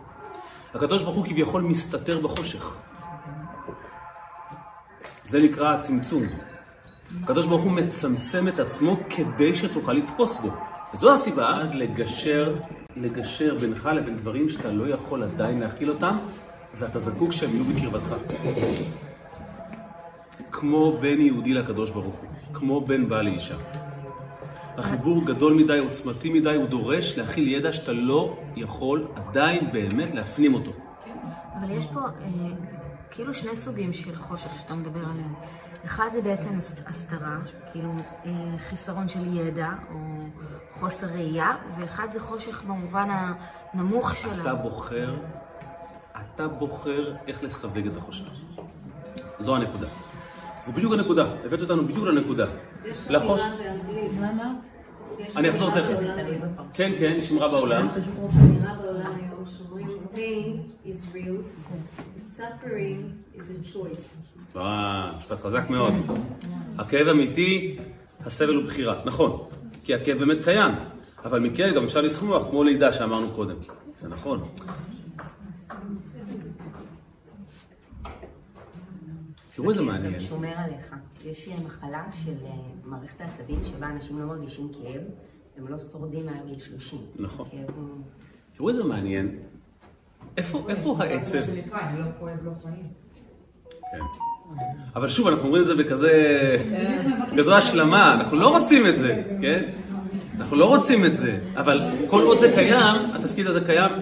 [0.74, 2.76] הקדוש ברוך הוא כביכול מסתתר בחושך.
[5.24, 6.22] זה נקרא הצמצום.
[7.22, 10.50] הקדוש ברוך הוא מצמצם את עצמו כדי שתוכל לתפוס בו.
[10.94, 12.56] וזו הסיבה לגשר,
[12.96, 16.18] לגשר בינך לבין דברים שאתה לא יכול עדיין להכיל אותם,
[16.74, 18.14] ואתה זקוק שהם יהיו בקרבתך.
[20.52, 23.54] כמו בן יהודי לקדוש ברוך הוא, כמו בן בעל לאישה.
[24.78, 30.54] החיבור גדול מדי, עוצמתי מדי, הוא דורש להכיל ידע שאתה לא יכול עדיין באמת להפנים
[30.54, 30.72] אותו.
[31.60, 32.06] אבל יש פה אה,
[33.14, 35.34] כאילו שני סוגים של חושך שאתה מדבר עליהם.
[35.84, 37.36] אחד זה בעצם הס- הסתרה,
[37.72, 37.90] כאילו
[38.26, 39.96] אה, חיסרון של ידע או
[40.72, 41.46] חוסר ראייה,
[41.78, 43.08] ואחד זה חושך במובן
[43.74, 44.42] הנמוך שלה.
[44.42, 45.14] אתה בוחר,
[46.34, 48.30] אתה בוחר איך לסווג את החושך.
[49.38, 49.86] זו הנקודה.
[50.60, 52.44] זו בדיוק הנקודה, הבאת אותנו בדיוק לנקודה.
[52.84, 53.40] יש לחוש...
[53.40, 54.12] באנגלית.
[54.20, 54.56] מה אמרת?
[55.18, 55.88] יש אני אחזור תכף.
[56.00, 57.88] בעולם- כן, כן, יש אמרה בעולם.
[58.40, 61.68] אמירה בעולם היום שאומרים pain is real,
[62.24, 64.24] suffering is a choice.
[64.56, 65.92] אה, משפט חזק מאוד.
[66.78, 67.76] הכאב אמיתי,
[68.20, 69.00] הסבל הוא בחירה.
[69.04, 69.48] נכון.
[69.84, 70.72] כי הכאב באמת קיים.
[71.24, 73.56] אבל מכאב גם אפשר לשמוח, כמו לידה שאמרנו קודם.
[73.98, 74.48] זה נכון.
[79.54, 80.20] תראו איזה מעניין.
[80.20, 80.94] שומר עליך.
[81.24, 82.50] יש מחלה של אה,
[82.84, 85.02] מערכת העצבים שבה אנשים לא מרגישים כאב,
[85.56, 86.98] הם לא שורדים מעל גיל 30.
[87.16, 87.48] נכון.
[88.52, 89.38] תראו איזה מעניין.
[90.36, 91.38] איפה העצב?
[91.38, 92.04] לא
[92.44, 92.50] לא.
[93.92, 93.98] כן.
[94.96, 96.12] אבל שוב, אנחנו אומרים את זה בכזה...
[97.38, 99.62] כזו השלמה, אנחנו לא רוצים את זה, כן?
[100.38, 103.92] אנחנו לא רוצים את זה, אבל כל עוד זה קיים, התפקיד הזה קיים.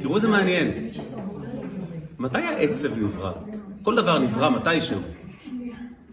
[0.00, 0.68] תראו איזה מעניין.
[2.18, 3.32] מתי העצב נברא?
[3.82, 5.00] כל דבר נברא מתישהו.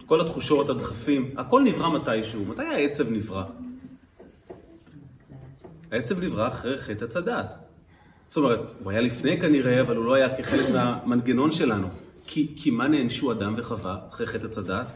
[0.06, 2.44] כל התחושות, הדחפים, הכל נברא מתישהו.
[2.44, 3.44] מתי העצב נברא?
[5.92, 7.69] העצב נברא אחרי חטא הדעת.
[8.30, 11.88] זאת אומרת, הוא היה לפני כנראה, אבל הוא לא היה כחלק מהמנגנון שלנו.
[12.26, 14.86] כי, כי מה נענשו אדם וחווה אחרי חטא עץ הדעת?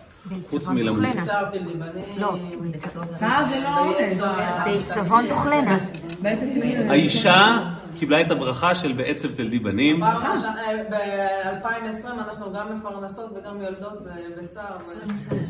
[0.48, 1.02] חוץ בעיצבון מלמות.
[2.16, 2.36] לא,
[3.14, 4.18] צער זה לא עונש.
[4.64, 5.78] בעיצבון תאכלנה.
[6.22, 6.90] בעצם כאילו...
[6.90, 10.00] האישה קיבלה את הברכה של בעצב תלדי בנים.
[10.00, 14.10] ב-2020 אנחנו גם מפרנסות וגם יולדות, זה
[14.42, 14.76] בצער.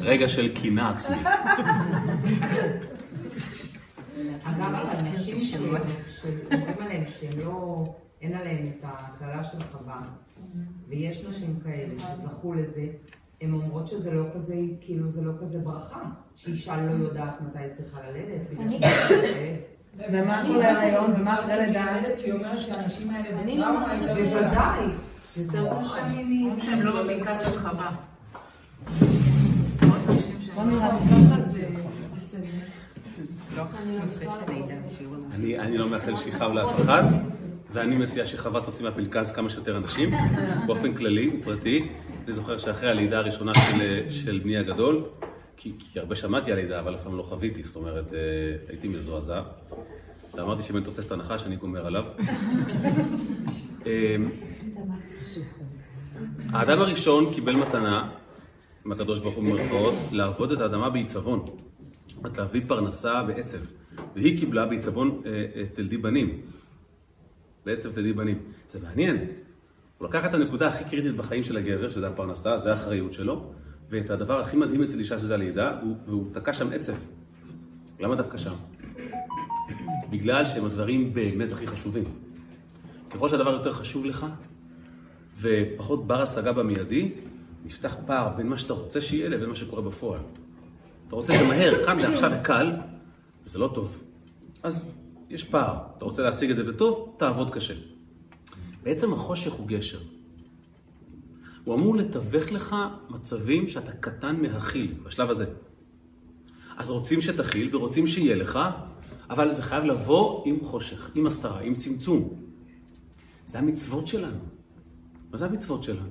[0.01, 1.27] רגע של קינה עצמית.
[4.45, 5.51] אגב, אנשים ש-
[6.21, 7.85] שאומרים עליהם שהם לא,
[8.23, 10.01] אין עליהם את הקללה של חווה,
[10.89, 12.87] ויש נשים כאלה שזכו לזה,
[13.41, 16.01] הן אומרות שזה לא כזה, כאילו זה לא כזה ברכה,
[16.37, 19.57] שאישה לא יודעת מתי היא צריכה ללדת, בגלל כאב.
[20.13, 21.87] ומה כל ההיריון ומה אחרי לידה?
[22.19, 24.33] שהיא אומרת שהאנשים האלה לא בטראומה, לא יודעת.
[24.33, 24.85] בוודאי,
[25.37, 26.43] יותר קשה ממי.
[26.43, 27.91] אומרים שהם לא במרכז של חווה.
[30.55, 30.97] בוא נראה,
[31.39, 31.64] את זה.
[35.61, 37.05] אני, לא מאחל שיכאב לאף אחת,
[37.73, 40.11] ואני מציע שחווה תוציא מהפנקס כמה שיותר אנשים,
[40.67, 41.89] באופן כללי, פרטי.
[42.25, 45.05] אני זוכר שאחרי הלידה הראשונה של, של בני הגדול,
[45.57, 48.19] כי, כי הרבה שמעתי על לידה, אבל אף פעם לא חוויתי, זאת אומרת, אה,
[48.69, 49.43] הייתי מזועזע.
[50.35, 52.05] ואמרתי שאם אני תופס את הנחש, אני גומר עליו.
[53.87, 54.17] אה,
[56.53, 58.09] האדם הראשון קיבל מתנה,
[58.85, 61.47] מהקדוש ברוך הוא במרכאות, לעבוד את האדמה בעיצבון.
[62.25, 63.59] אומרת, להביא פרנסה בעצב.
[64.15, 66.41] והיא קיבלה בעיצבון אה, אה, תלדי בנים.
[67.67, 68.39] בעצב תלדי בנים.
[68.69, 69.17] זה מעניין.
[69.99, 73.53] הוא לקח את הנקודה הכי קריטית בחיים של הגבר, שזה הפרנסה, זה האחריות שלו,
[73.91, 76.95] ואת הדבר הכי מדהים אצל אישה שזה הלידה, הוא- והוא תקע שם עצב.
[78.01, 78.55] למה דווקא שם?
[80.11, 82.05] בגלל שהם הדברים באמת הכי חשובים.
[83.11, 84.27] ככל שהדבר יותר חשוב לך,
[85.41, 87.13] ופחות בר השגה במיידי,
[87.65, 90.21] נפתח פער בין מה שאתה רוצה שיהיה לבין מה שקורה בפועל.
[91.15, 92.73] אתה רוצה את זה מהר, כאן ועכשיו וקל,
[93.45, 94.03] וזה לא טוב.
[94.63, 94.93] אז
[95.31, 95.79] יש פער.
[95.99, 97.75] אתה רוצה להשיג את זה בטוב, תעבוד קשה.
[98.83, 99.99] בעצם החושך הוא גשר.
[101.65, 102.77] הוא אמור לתווך לך
[103.11, 105.47] מצבים שאתה קטן מהכיל, בשלב הזה.
[106.77, 108.59] אז רוצים שתכיל ורוצים שיהיה לך,
[109.31, 112.29] אבל זה חייב לבוא עם חושך, עם הסתרה, עם צמצום.
[113.47, 114.41] זה המצוות שלנו.
[115.31, 116.11] מה זה המצוות שלנו?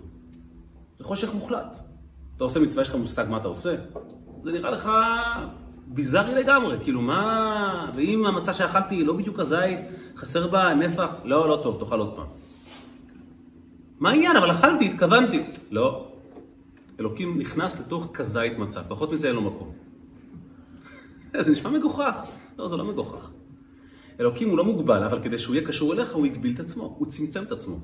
[0.98, 1.78] זה חושך מוחלט.
[2.36, 3.76] אתה עושה מצווה, יש לך מושג מה אתה עושה?
[4.44, 4.90] זה נראה לך
[5.88, 7.92] ביזארי לגמרי, כאילו מה...
[7.96, 9.80] ואם המצה שאכלתי היא לא בדיוק הזית,
[10.16, 12.28] חסר בה נפח, לא, לא טוב, תאכל עוד פעם.
[14.00, 14.36] מה העניין?
[14.36, 15.44] אבל אכלתי, התכוונתי.
[15.72, 16.08] לא.
[17.00, 19.72] אלוקים נכנס לתוך כזית מצה, פחות מזה אין לו מקום.
[21.40, 22.26] זה נשמע מגוחך.
[22.58, 23.30] לא, זה לא מגוחך.
[24.20, 27.08] אלוקים הוא לא מוגבל, אבל כדי שהוא יהיה קשור אליך, הוא הגביל את עצמו, הוא
[27.08, 27.76] צמצם את עצמו.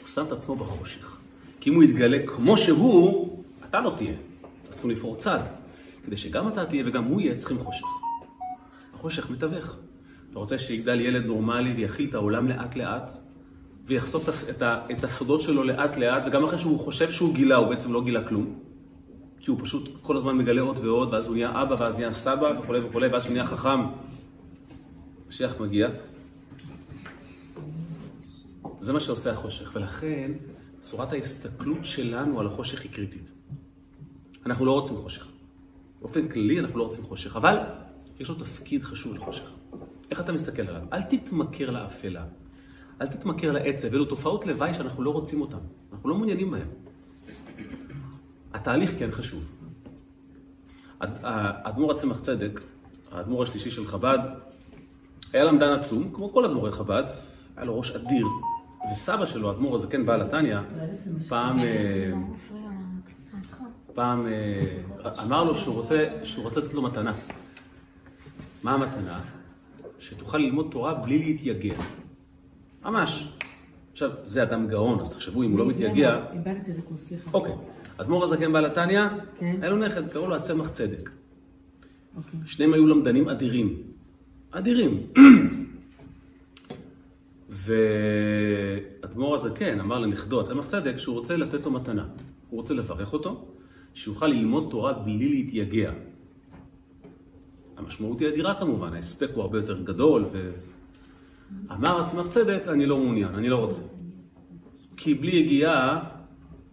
[0.00, 1.18] הוא שם את עצמו בחושך.
[1.60, 4.14] כי אם הוא יתגלה כמו שהוא, אתה לא תהיה.
[4.68, 5.63] אז צריכים לפור צד.
[6.06, 7.86] כדי שגם אתה תהיה וגם הוא יהיה, צריכים חושך.
[8.94, 9.76] החושך מתווך.
[10.30, 13.12] אתה רוצה שיגדל ילד נורמלי ויכיל את העולם לאט לאט,
[13.86, 17.68] ויחשוף את, ה- את, הסודות שלו לאט לאט, וגם אחרי שהוא חושב שהוא גילה, הוא
[17.68, 18.58] בעצם לא גילה כלום.
[19.40, 22.52] כי הוא פשוט כל הזמן מגלה עוד ועוד, ואז הוא נהיה אבא, ואז נהיה סבא,
[22.58, 23.80] וכולי וכולי, ואז הוא נהיה חכם.
[25.28, 25.88] משיח מגיע.
[28.78, 30.32] זה מה שעושה החושך, ולכן
[30.80, 33.32] צורת ההסתכלות שלנו על החושך היא קריטית.
[34.46, 35.33] אנחנו לא רוצים חושך.
[36.04, 37.58] באופן כללי אנחנו לא רוצים חושך, אבל
[38.20, 39.50] יש לו תפקיד חשוב לחושך.
[40.10, 40.82] איך אתה מסתכל עליו?
[40.92, 42.24] אל תתמכר לאפלה,
[43.00, 45.58] אל תתמכר לעצב, אלו תופעות לוואי שאנחנו לא רוצים אותן,
[45.92, 46.66] אנחנו לא מעוניינים בהן.
[48.54, 49.44] התהליך כן חשוב.
[51.00, 52.60] האדמו"ר הצמח צדק,
[53.12, 54.18] האדמו"ר השלישי של חב"ד,
[55.32, 57.04] היה למדן עצום, כמו כל אדמו"רי חב"ד,
[57.56, 58.26] היה לו ראש אדיר,
[58.92, 60.58] וסבא שלו, האדמו"ר הזקן בעל התניא,
[61.28, 62.12] פעם, אה,
[63.94, 67.12] פעם אה, אמר לו שהוא רוצה, שהוא רוצה לתת לו מתנה.
[68.62, 69.20] מה המתנה?
[69.98, 71.74] שתוכל ללמוד תורה בלי להתייגע.
[72.84, 73.32] ממש.
[73.92, 77.30] עכשיו, זה אדם גאון, אז תחשבו אם הוא לא מתייגע, איבדתי את זה, סליחה.
[77.34, 77.54] אוקיי.
[77.96, 79.02] אדמו"ר הזקן בעל התניא,
[79.38, 79.56] כן.
[79.62, 81.10] היה לו נכד, קראו לו הצמח צדק.
[82.46, 83.82] שניהם היו למדנים אדירים.
[84.50, 85.06] אדירים.
[89.02, 92.06] ואדמו"ר הזקן כן, אמר לנכדו, הצמח צדק, שהוא רוצה לתת לו מתנה.
[92.50, 93.44] הוא רוצה לברך אותו,
[93.94, 95.92] שיוכל ללמוד תורה בלי להתייגע.
[97.76, 100.24] המשמעות היא אדירה כמובן, ההספק הוא הרבה יותר גדול,
[101.68, 103.82] ואמר הצמח צדק, אני לא מעוניין, אני לא רוצה.
[104.96, 106.10] כי בלי יגיעה,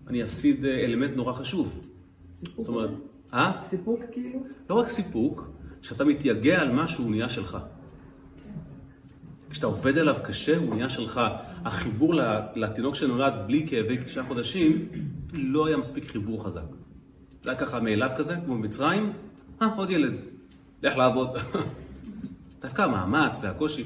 [0.08, 1.82] אני אפסיד אלמנט נורא חשוב.
[2.58, 2.90] זאת אומרת,
[3.34, 3.62] אה?
[3.64, 4.40] סיפוק כאילו?
[4.70, 5.50] לא רק סיפוק,
[5.82, 7.58] כשאתה מתייגע על משהו, הוא נהיה שלך.
[9.50, 11.22] כשאתה עובד עליו קשה, הוא נהיה שלך.
[11.66, 12.14] החיבור
[12.56, 14.88] לתינוק שנולד בלי כאבי תשעה חודשים,
[15.34, 16.81] לא היה מספיק חיבור חזק.
[17.44, 19.14] זה היה ככה מאליו כזה, כמו במצרים,
[19.62, 20.14] אה, עוד ילד,
[20.84, 21.30] לך לעבוד.
[22.62, 23.84] דווקא המאמץ והקושי.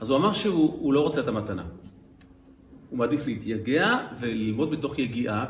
[0.00, 1.64] אז הוא אמר שהוא לא רוצה את המתנה.
[2.90, 5.44] הוא מעדיף להתייגע וללמוד בתוך יגיעה,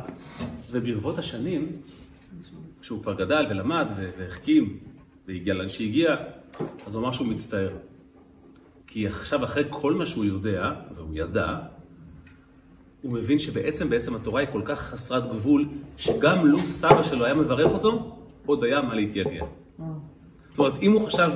[0.71, 1.73] וברבות השנים,
[2.81, 4.79] כשהוא כבר גדל ולמד והחכים,
[5.29, 6.17] והגיע לאן שהגיע,
[6.87, 7.71] אז הוא אמר שהוא מצטער.
[8.87, 11.59] כי עכשיו, אחרי כל מה שהוא יודע, והוא ידע,
[13.03, 17.35] הוא מבין שבעצם, בעצם התורה היא כל כך חסרת גבול, שגם לו סבא שלו היה
[17.35, 19.45] מברך אותו, עוד היה מה להתייגע.
[20.51, 21.31] זאת אומרת, אם הוא חשב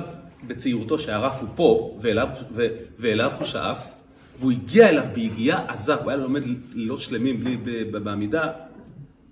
[0.47, 2.67] בצעירותו שהרף הוא פה, ואליו, ו,
[2.99, 3.93] ואליו הוא שאף,
[4.39, 6.41] והוא הגיע אליו ביגיעה עזה, הוא היה לומד
[6.73, 7.57] לילות שלמים בלי,
[7.91, 8.51] בעמידה,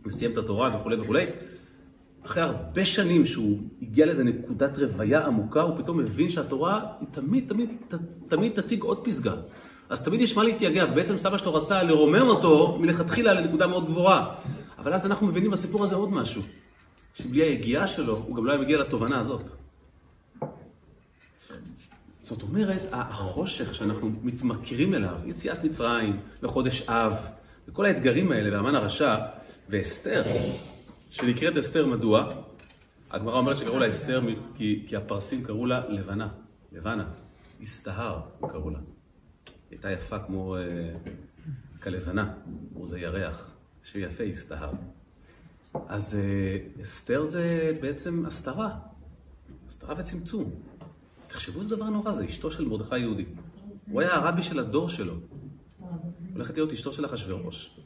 [0.05, 1.25] מסיים את התורה וכולי וכולי,
[2.25, 7.43] אחרי הרבה שנים שהוא הגיע לאיזה נקודת רוויה עמוקה, הוא פתאום מבין שהתורה היא תמיד,
[7.47, 7.93] תמיד, ת,
[8.27, 9.33] תמיד תציג עוד פסגה.
[9.91, 14.33] אז תמיד יש מה להתייגע, ובעצם סבא שלו רצה לרומם אותו מלכתחילה לנקודה מאוד גבוהה.
[14.77, 16.41] אבל אז אנחנו מבינים בסיפור הזה עוד משהו,
[17.13, 19.51] שבלי היגיעה שלו, הוא גם לא היה מגיע לתובנה הזאת.
[22.23, 27.29] זאת אומרת, החושך שאנחנו מתמכרים אליו, יציאת מצרים, וחודש אב,
[27.67, 29.15] וכל האתגרים האלה, והמן הרשע,
[29.69, 30.23] ואסתר,
[31.09, 32.33] שנקראת אסתר מדוע?
[33.11, 34.21] הגמרא אומרת שקראו לה אסתר
[34.55, 36.27] כי, כי הפרסים קראו לה לבנה,
[36.71, 37.05] לבנה,
[37.61, 38.79] הסתהר קראו לה.
[39.71, 40.61] הייתה יפה כמו אה,
[41.83, 42.33] כלבנה,
[42.73, 43.51] כמו זה ירח,
[43.83, 44.71] שיפה הסתהר.
[45.87, 48.79] אז אה, אסתר זה בעצם הסתרה,
[49.67, 50.51] הסתרה וצמצום.
[51.27, 53.25] תחשבו איזה דבר נורא, זה אשתו של מרדכי יהודי.
[53.87, 55.13] הוא היה הרבי של הדור שלו.
[56.33, 57.77] הולכת להיות אשתו של אחשוורוש.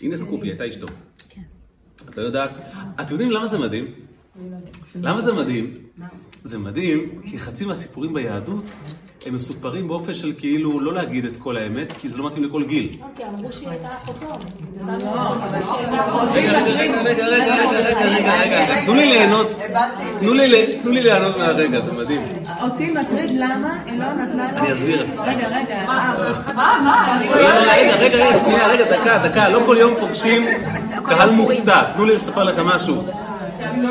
[0.00, 0.86] הנה סקופי, הייתה אשתו.
[2.08, 2.50] את לא יודעת?
[3.00, 3.94] אתם יודעים למה זה מדהים?
[4.94, 5.86] למה זה מדהים?
[6.42, 8.64] זה מדהים כי חצי מהסיפורים ביהדות
[9.26, 12.64] הם מסופרים באופן של כאילו לא להגיד את כל האמת, כי זה לא מתאים לכל
[12.64, 12.88] גיל.
[13.02, 14.26] אוקיי, אמרו שהיא הייתה אחותו.
[16.34, 17.54] רגע, רגע, רגע, רגע, רגע,
[18.04, 19.46] רגע, רגע, תנו לי ליהנות,
[20.18, 22.20] תנו לי ליהנות מהרגע, זה מדהים.
[22.62, 24.58] אותי מטריד למה היא לא נתנה לו...
[24.58, 25.02] אני אסביר.
[25.02, 25.84] רגע, רגע.
[25.86, 27.18] מה, מה?
[27.30, 30.46] רגע, רגע, רגע, שנייה, רגע, דקה, דקה, לא כל יום פוגשים
[31.04, 31.82] קהל מופתע.
[31.94, 33.02] תנו לי לספר לכם משהו.
[33.82, 33.90] לא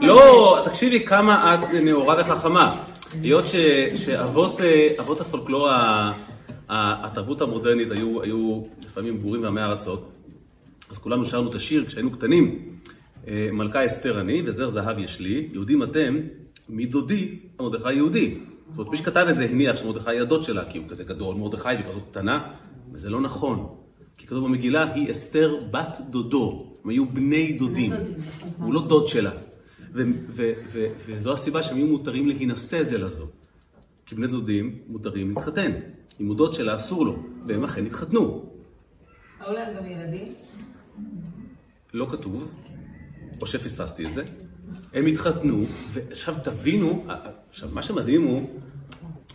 [0.00, 2.72] לא, תקשיבי כמה את נאורה וחכמה.
[3.12, 3.56] היות ש-
[3.94, 5.68] שאבות אה, אבות הפולקלור,
[6.68, 10.10] התרבות המודרנית היו, היו לפעמים בורים ועמי ארצות,
[10.90, 12.58] אז כולנו שרנו את השיר כשהיינו קטנים.
[13.28, 16.16] אה, מלכה אסתר אני וזר זהב יש לי, יהודים אתם,
[16.68, 18.34] מדודי המרדכי יהודי.
[18.68, 21.36] זאת אומרת, מי שכתב את זה הניח שמרדכי היא הדוד שלה, כי הוא כזה גדול,
[21.36, 22.48] מרדכי והיא כזאת קטנה,
[22.92, 23.66] וזה לא נכון.
[24.18, 26.66] כי כתוב במגילה, היא אסתר בת דודו.
[26.84, 27.92] הם היו בני דודים.
[28.58, 29.30] הוא לא דוד שלה.
[29.92, 33.26] ו- ו- ו- וזו הסיבה שהם היו מותרים להינשא זה לזו.
[34.06, 35.72] כי בני דודים מותרים להתחתן.
[36.20, 38.50] אם הוא דוד שלה אסור לו, והם אכן התחתנו.
[39.40, 40.28] היו להם גם ילדים?
[41.94, 42.50] לא כתוב,
[43.40, 44.24] או שפספסתי את זה.
[44.94, 47.06] הם התחתנו, ועכשיו תבינו,
[47.50, 48.50] עכשיו מה שמדהים הוא,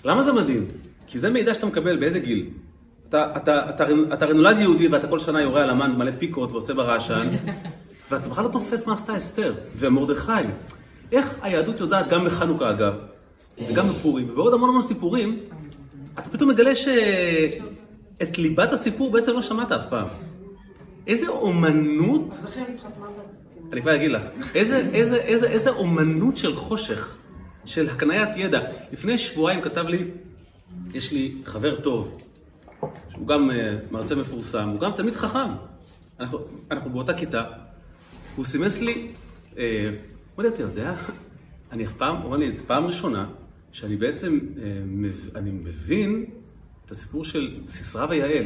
[0.06, 0.68] למה זה מדהים?
[1.08, 2.50] כי זה מידע שאתה מקבל באיזה גיל.
[3.10, 3.84] אתה, אתה, אתה,
[4.14, 7.28] אתה הרי נולד יהודי ואתה כל שנה יורה על המן מלא פיקות ועושה ברעשן,
[8.12, 10.32] ואתה בכלל לא תופס מה עשתה אסתר ומרדכי.
[11.12, 12.94] איך היהדות יודעת, גם בחנוכה אגב,
[13.70, 15.40] וגם בפורים, ועוד המון המון סיפורים,
[16.14, 20.08] אתה פתאום מגלה שאת ליבת הסיפור בעצם לא שמעת אף פעם.
[21.08, 22.34] איזה אומנות
[23.74, 24.24] אני כבר אגיד לך,
[24.56, 27.16] איזה, איזה, איזה, איזה אומנות של חושך,
[27.66, 28.60] של הקניית ידע.
[28.92, 30.08] לפני שבועיים כתב לי,
[30.94, 32.18] יש לי חבר טוב,
[33.10, 35.50] שהוא גם אה, מרצה מפורסם, הוא גם תלמיד חכם.
[36.20, 36.40] אנחנו,
[36.72, 37.44] אנחנו באותה כיתה,
[38.36, 39.08] הוא סימס לי,
[39.58, 39.90] אה,
[40.36, 40.94] אמר לי, אתה יודע,
[41.72, 43.26] אני אף פעם, הוא אמר לי, זו פעם ראשונה
[43.72, 44.64] שאני בעצם, אה,
[45.36, 46.26] אני מבין
[46.86, 48.44] את הסיפור של סיסרא ויעל.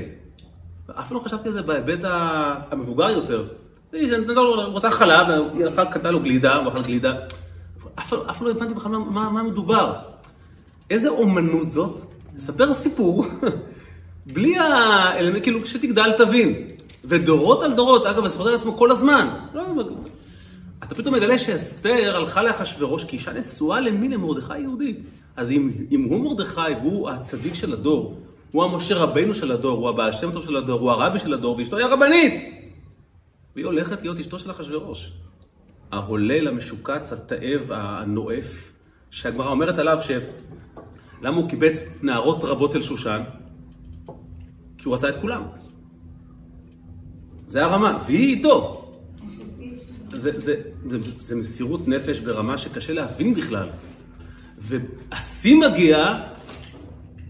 [0.89, 3.47] ואף פעם לא חשבתי על זה בהיבט ה- המבוגר יותר.
[3.93, 7.13] היא נתנה לו- הוא רוצה חלב, היא הלכה, קנתה לו גלידה, הוא אכל גלידה.
[7.99, 9.95] אף פעם אף לא הבנתי בכלל מה- מה מדובר.
[10.89, 11.99] איזה אומנות זאת?
[12.35, 13.25] לספר סיפור,
[14.33, 16.67] בלי האלמנט, כאילו, כשתגדל תבין.
[17.03, 19.29] ודורות על דורות, אגב, זה חוזר על עצמו כל הזמן.
[19.53, 19.63] לא,
[20.83, 24.09] אתה פתאום מגלה שאסתר הלכה לאחשוורוש כאישה נשואה למי?
[24.09, 24.95] למרדכי יהודי.
[25.35, 28.17] אז אם, אם הוא מרדכי והוא הצדיק של הדור,
[28.51, 31.57] הוא המשה רבנו של הדור, הוא הבעל שם טוב של הדור, הוא הרבי של הדור,
[31.57, 32.33] ואשתו היא הרבנית.
[33.55, 35.13] והיא הולכת להיות אשתו של אחשוורוש.
[35.91, 38.71] ההולל, המשוקץ, התאב, הנואף,
[39.09, 40.11] שהגמרא אומרת עליו ש...
[41.21, 43.21] למה הוא קיבץ נערות רבות אל שושן?
[44.77, 45.43] כי הוא רצה את כולם.
[47.49, 48.85] זה הרמה, והיא איתו.
[50.11, 50.55] זה, זה,
[50.89, 53.67] זה, זה מסירות נפש ברמה שקשה להבין בכלל.
[54.57, 56.13] והשיא מגיע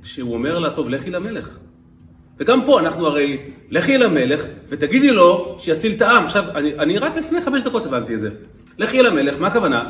[0.03, 1.57] כשהוא אומר לה, טוב, לכי למלך.
[2.37, 3.37] וגם פה אנחנו הרי,
[3.69, 6.25] לכי למלך ותגידי לו שיציל את העם.
[6.25, 8.29] עכשיו, אני, אני רק לפני חמש דקות הבנתי את זה.
[8.77, 9.89] לכי למלך, מה הכוונה?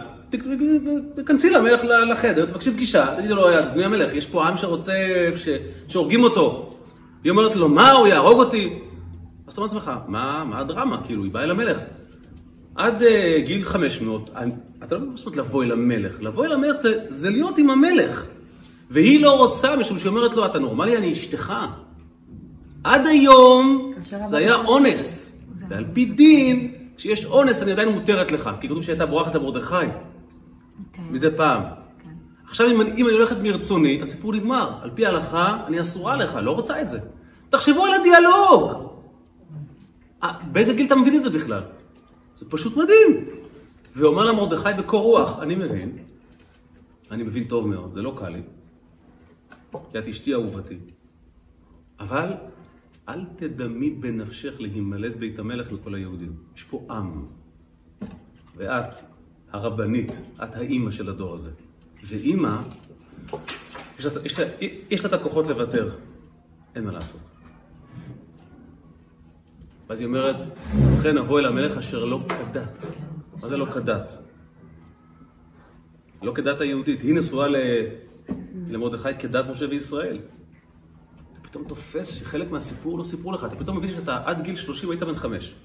[1.16, 4.94] תכנסי למלך לחדר, תבקשי פגישה, תגידי לו, אדוני המלך, יש פה עם שרוצה,
[5.38, 5.48] ש...
[5.88, 6.76] שהורגים אותו.
[7.24, 8.70] היא אומרת לו, מה, הוא יהרוג אותי?
[9.50, 11.02] אז אתה אומר לעצמך, מה, מה הדרמה?
[11.06, 11.80] כאילו, היא באה אל המלך.
[12.76, 13.06] עד uh,
[13.46, 14.30] גיל 500,
[14.84, 16.22] אתה לא יכול לבוא אל המלך.
[16.22, 18.26] לבוא אל המלך זה, זה להיות עם המלך.
[18.90, 21.54] והיא לא רוצה, משום שהיא אומרת לו, אתה נורמלי, אני אשתך.
[22.84, 23.94] עד היום
[24.28, 25.36] זה היה אונס.
[25.70, 29.76] ועל פי דין, כשיש אונס אני עדיין מותרת לך, כי כתוב שהייתה בורחת למרדכי.
[31.12, 31.62] מדי פעם.
[32.48, 34.72] עכשיו, אם אני, אם אני הולכת מרצוני, הסיפור נגמר.
[34.82, 37.00] על פי ההלכה, אני אסורה לך, לא רוצה את זה.
[37.50, 38.90] תחשבו על הדיאלוג!
[40.24, 41.64] אה, באיזה גיל אתה מבין את זה בכלל?
[42.36, 43.26] זה פשוט מדהים.
[43.96, 45.98] ואומר לה מרדכי בקור רוח, אני מבין,
[47.12, 48.42] אני מבין טוב מאוד, זה לא קל לי,
[49.92, 50.78] כי את אשתי אהובתי,
[52.00, 52.34] אבל
[53.10, 56.34] אל תדמי בנפשך להימלט בית המלך לכל היהודים.
[56.56, 57.26] יש פה עם,
[58.56, 59.00] ואת
[59.52, 61.52] הרבנית, את האימא של הדור הזה.
[62.04, 62.62] ואימא,
[64.30, 64.40] יש
[65.04, 65.90] לה, את הכוחות לוותר,
[66.76, 67.22] אין מה לעשות.
[69.90, 70.36] ואז היא אומרת,
[70.76, 72.86] ובכן אבוא אל המלך אשר לא כדת.
[73.42, 74.18] מה זה לא כדת?
[76.22, 77.02] לא כדת היהודית.
[77.02, 77.48] היא נשואה
[78.68, 80.20] למרדכי כדת משה וישראל.
[81.32, 83.44] אתה פתאום תופס שחלק מהסיפור לא סיפרו לך.
[83.44, 85.56] אתה פתאום מבין שאתה עד גיל 30 היית בן חמש.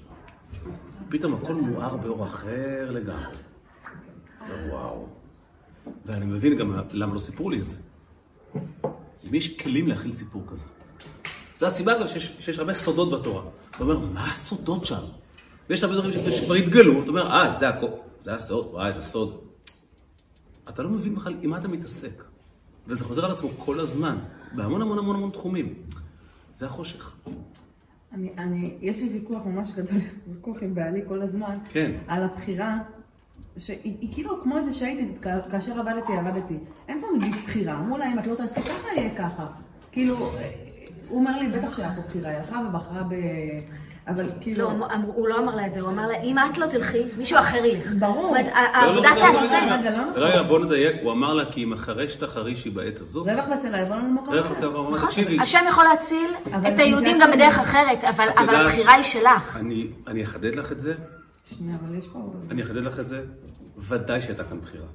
[1.09, 3.35] פתאום הכל מואר באור אחר לגמרי.
[4.69, 5.07] וואו.
[6.05, 7.75] ואני מבין גם למה לא סיפרו לי את זה.
[9.27, 10.65] למי יש כלים להכיל סיפור כזה?
[11.55, 13.43] זו הסיבה גם שיש, שיש הרבה סודות בתורה.
[13.75, 15.01] אתה אומר, מה הסודות שם?
[15.69, 17.87] ויש הרבה דברים שכבר התגלו, אתה אומר, אה, זה הכל,
[18.21, 19.39] זה הסוד, וואי, זה סוד.
[20.69, 22.23] אתה לא מבין בכלל עם מה אתה מתעסק.
[22.87, 24.17] וזה חוזר על עצמו כל הזמן,
[24.51, 25.73] בהמון המון המון המון תחומים.
[26.53, 27.15] זה החושך.
[28.13, 31.91] אני, אני, יש לי ויכוח ממש גדול, ויכוח עם בעלי כל הזמן, כן.
[32.07, 32.77] על הבחירה,
[33.57, 35.13] שהיא כאילו כמו זה שהייתי,
[35.51, 36.57] כאשר עבדתי, עבדתי.
[36.87, 39.47] אין פה נגיד בחירה, אמרו לה, אם את לא תעשי ככה, יהיה ככה.
[39.91, 40.31] כאילו,
[41.09, 43.13] הוא אומר לי, בטח שהיה פה בחירה, היא הלכה ובחרה ב...
[44.07, 44.69] אבל כאילו...
[44.79, 47.39] לא, הוא לא אמר לה את זה, הוא אמר לה, אם את לא תלכי, מישהו
[47.39, 47.91] אחר ילך.
[47.99, 48.27] ברור.
[48.27, 49.75] זאת אומרת, לא, העבודה לא, לא, לא, תעשה.
[49.79, 50.05] רגע, לא
[50.37, 50.47] נכון.
[50.47, 54.09] בוא נדייק, הוא אמר לה כי אם החרש תחרישי בעת הזאת, רווח בצלה יבוא לנו
[54.13, 54.53] מקום רווח אחר.
[54.55, 56.31] בצלע, הוא אמר, נכון, תקשיבי, השם יכול להציל
[56.67, 59.57] את היהודים גם בדרך אחרת, אבל הבחירה היא שלך.
[59.59, 60.93] אני- אני אחדד לך את זה,
[61.57, 62.19] שנייה, אבל יש פה...
[62.51, 63.21] אני אחדד לך את זה,
[63.77, 64.85] ודאי שהייתה כאן בחירה.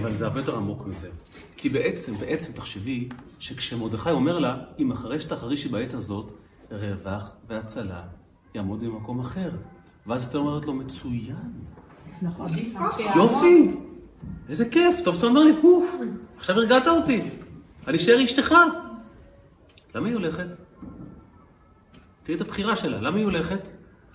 [0.00, 1.08] אבל זה הרבה יותר עמוק מזה.
[1.56, 6.32] כי בעצם, בעצם תחשבי, שכשמרדכי אומר לה, אם אחרי שתחרישי בעת הזאת,
[6.70, 8.02] רווח והצלה
[8.54, 9.50] יעמוד במקום אחר.
[10.06, 11.52] ואז אסתר אומרת לו, מצוין,
[12.22, 12.48] נכון.
[13.16, 13.76] יופי,
[14.48, 15.94] איזה כיף, טוב שאתה אומר לי, אוף,
[16.36, 17.22] עכשיו הרגעת אותי,
[17.86, 18.54] אני אשאר אשתך.
[19.94, 20.46] למה היא הולכת?
[22.22, 23.68] תראי את הבחירה שלה, למה היא הולכת?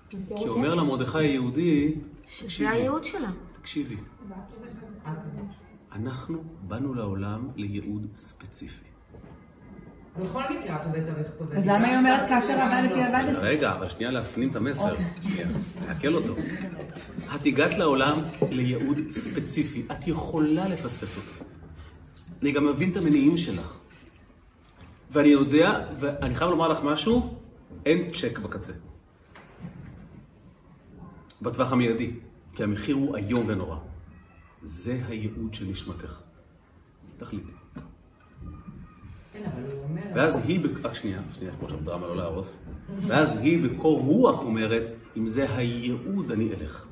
[0.10, 1.96] כי אומר לה מרדכי היהודי,
[2.28, 3.32] שזה הייעוד שלה.
[3.62, 3.96] תקשיבי,
[5.96, 8.86] אנחנו באנו לעולם לייעוד ספציפי.
[10.20, 11.52] בכל מקרה את עובדת עליך טוב.
[11.52, 13.32] אז למה היא אומרת כאשר עבדתי, עבדתי?
[13.32, 14.96] רגע, אבל שנייה להפנים את המסר.
[15.22, 15.48] שנייה,
[15.88, 16.36] לעכל אותו.
[17.36, 19.86] את הגעת לעולם לייעוד ספציפי.
[19.92, 21.46] את יכולה לפספס אותו.
[22.42, 23.78] אני גם מבין את המניעים שלך.
[25.12, 27.38] ואני יודע, ואני חייב לומר לך משהו,
[27.86, 28.74] אין צ'ק בקצה.
[31.42, 32.12] בטווח המיידי.
[32.54, 33.78] כי המחיר הוא איום ונורא.
[34.66, 36.20] זה הייעוד של נשמתך.
[37.18, 37.52] תחליטי.
[39.34, 39.50] כן.
[40.16, 42.58] ואז היא, רק שנייה, שנייה, כמו עכשיו דרמה לא להרוס.
[43.02, 44.84] ואז היא בקור רוח אומרת,
[45.18, 46.86] אם זה הייעוד אני אלך.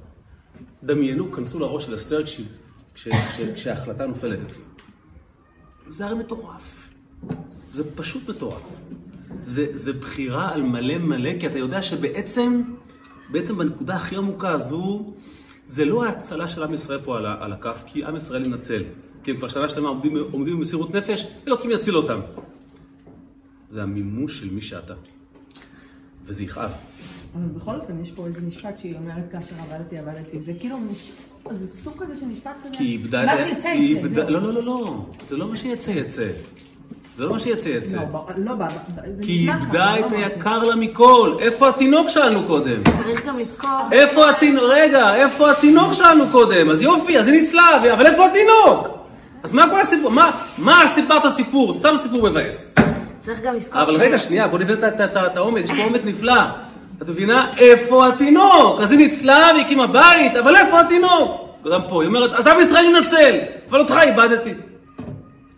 [0.83, 2.41] דמיינו, כנסו לראש של אסתר כש-
[2.95, 4.63] כש- כש- כשההחלטה נופלת אצלי.
[5.87, 6.93] זה הרי מטורף.
[7.73, 8.83] זה פשוט מטורף.
[9.43, 12.61] זה, זה בחירה על מלא מלא, כי אתה יודע שבעצם,
[13.31, 15.13] בעצם בנקודה הכי עמוקה הזו,
[15.65, 18.83] זה לא ההצלה של עם ישראל פה על, על הכף, כי עם ישראל ינצל.
[19.23, 22.19] כי הם כבר שנה שלמה עומדים, עומדים במסירות נפש, אלוקים יציל אותם.
[23.67, 24.93] זה המימוש של מי שאתה.
[26.25, 26.71] וזה יכאב.
[27.35, 30.41] אבל בכל אופן, יש פה איזה משפט שהיא אומרת כאשר עבדתי, עבדתי.
[30.41, 31.11] זה כאילו, מש-
[31.51, 32.73] זה סוג כזה של משפט כזה.
[32.77, 33.37] כי היא איבדה מה.
[33.37, 34.29] שיצא יצא.
[34.29, 35.05] לא, לא, לא, לא.
[35.27, 36.29] זה לא מה שיצא יצא.
[37.15, 37.97] זה לא מה שיצא יצא.
[37.97, 38.67] לא, ב- לא,
[39.11, 40.17] זה כי היא איבדה את לא.
[40.17, 41.35] היקר לה מכל.
[41.39, 42.83] איפה התינוק שאלנו קודם?
[43.03, 44.63] צריך גם לזכור, איפה התינוק?
[44.69, 46.69] רגע, איפה התינוק שאלנו קודם?
[46.69, 48.87] אז יופי, אז היא ניצלה, אבל איפה התינוק?
[49.43, 50.11] אז מה כל הסיפור?
[50.11, 51.73] מה, מה סיפרת סיפור?
[51.73, 52.73] סתם סיפור מבאס.
[53.19, 56.41] צריך גם לזכור אבל ש- רגע, שנייה, בוא נבנה את העומק, יש פה עומק נפלא.
[57.01, 57.47] את מבינה?
[57.57, 58.81] איפה התינוק?
[58.81, 61.31] אז היא ניצלה והקימה בית, אבל איפה התינוק?
[61.71, 63.35] גם פה, היא אומרת, אז עם ישראל ינצל,
[63.69, 64.53] אבל אותך איבדתי.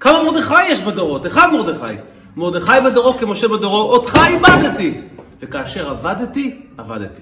[0.06, 1.26] כמה מרדכי יש בדורות?
[1.26, 1.94] אחד מרדכי.
[2.36, 5.02] מרדכי בדורו כמשה בדורו, אותך איבדתי.
[5.40, 7.22] וכאשר עבדתי, עבדתי.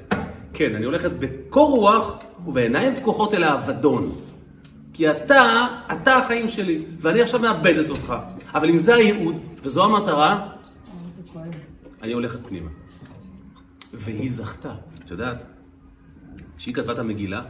[0.53, 2.13] כן, אני הולכת בקור רוח
[2.45, 4.11] ובעיניים פקוחות אל האבדון.
[4.93, 8.13] כי אתה, אתה החיים שלי, ואני עכשיו מאבדת אותך.
[8.53, 10.49] אבל אם זה הייעוד, וזו המטרה,
[12.01, 12.69] אני הולכת פנימה.
[13.93, 14.73] והיא זכתה.
[15.05, 15.43] את יודעת,
[16.57, 17.41] כשהיא כתבה את המגילה,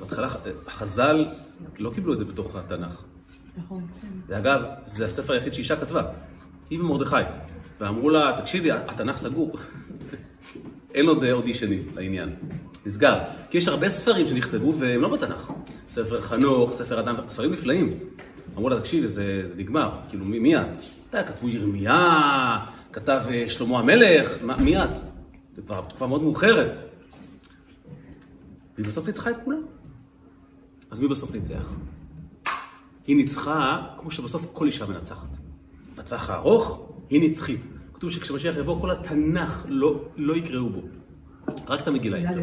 [0.00, 0.28] בהתחלה
[0.68, 1.26] חז"ל
[1.78, 3.11] לא קיבלו את זה בתוך התנ"ך.
[3.56, 3.86] נכון.
[4.26, 6.02] ואגב, זה הספר היחיד שאישה כתבה,
[6.70, 7.16] היא ומרדכי.
[7.80, 9.56] ואמרו לה, תקשיבי, התנ"ך סגור.
[10.94, 12.34] אין עוד אודישנים לעניין.
[12.86, 13.18] נסגר.
[13.50, 15.52] כי יש הרבה ספרים שנכתבו והם לא בתנ"ך.
[15.88, 17.98] ספר חנוך, ספר אדם, ספרים נפלאים.
[18.56, 19.90] אמרו לה, תקשיבי, זה, זה נגמר.
[20.08, 20.78] כאילו, מי, מי את?
[21.10, 22.58] אתה יודע, כתבו ירמיה,
[22.92, 24.90] כתב אה, שלמה המלך, מה, מי את?
[25.54, 26.76] זה כבר תקופה מאוד מאוחרת.
[28.74, 29.62] והיא בסוף ניצחה את כולם.
[30.90, 31.74] אז מי בסוף ניצח?
[33.06, 35.28] היא ניצחה, כמו שבסוף כל אישה מנצחת.
[35.96, 37.66] בטווח הארוך, היא נצחית.
[37.94, 40.80] כתוב שכשמשיח יבוא, כל התנ"ך לא, לא יקראו בו.
[41.68, 42.42] רק את המגילה יקראו.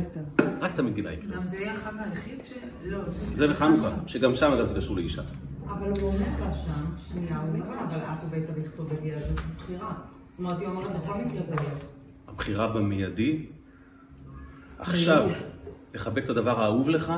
[0.62, 1.36] רק את המגילה יקראו.
[1.36, 2.54] גם זה יהיה החג היחיד ש...
[2.86, 3.00] לא,
[3.34, 5.22] זה וחנוכה, שגם שם אגב זה קשור לאישה.
[5.66, 9.42] אבל הוא אומר לה שם, שנייה, הוא אומר לה, אבל את ובית בגיל הזה, זו
[9.58, 9.94] בחירה.
[10.30, 11.74] זאת אומרת, היא אומרת, בכל מקרה זה יהיה.
[12.28, 13.46] הבחירה במיידי,
[14.80, 15.30] עכשיו,
[15.94, 17.14] לחבק את הדבר האהוב לך,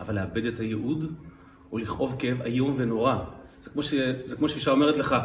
[0.00, 1.12] אבל לאבד את הייעוד,
[1.72, 3.18] או לכאוב כאב איום ונורא.
[3.60, 3.94] זה כמו, ש...
[4.26, 5.16] זה כמו שאישה אומרת לך,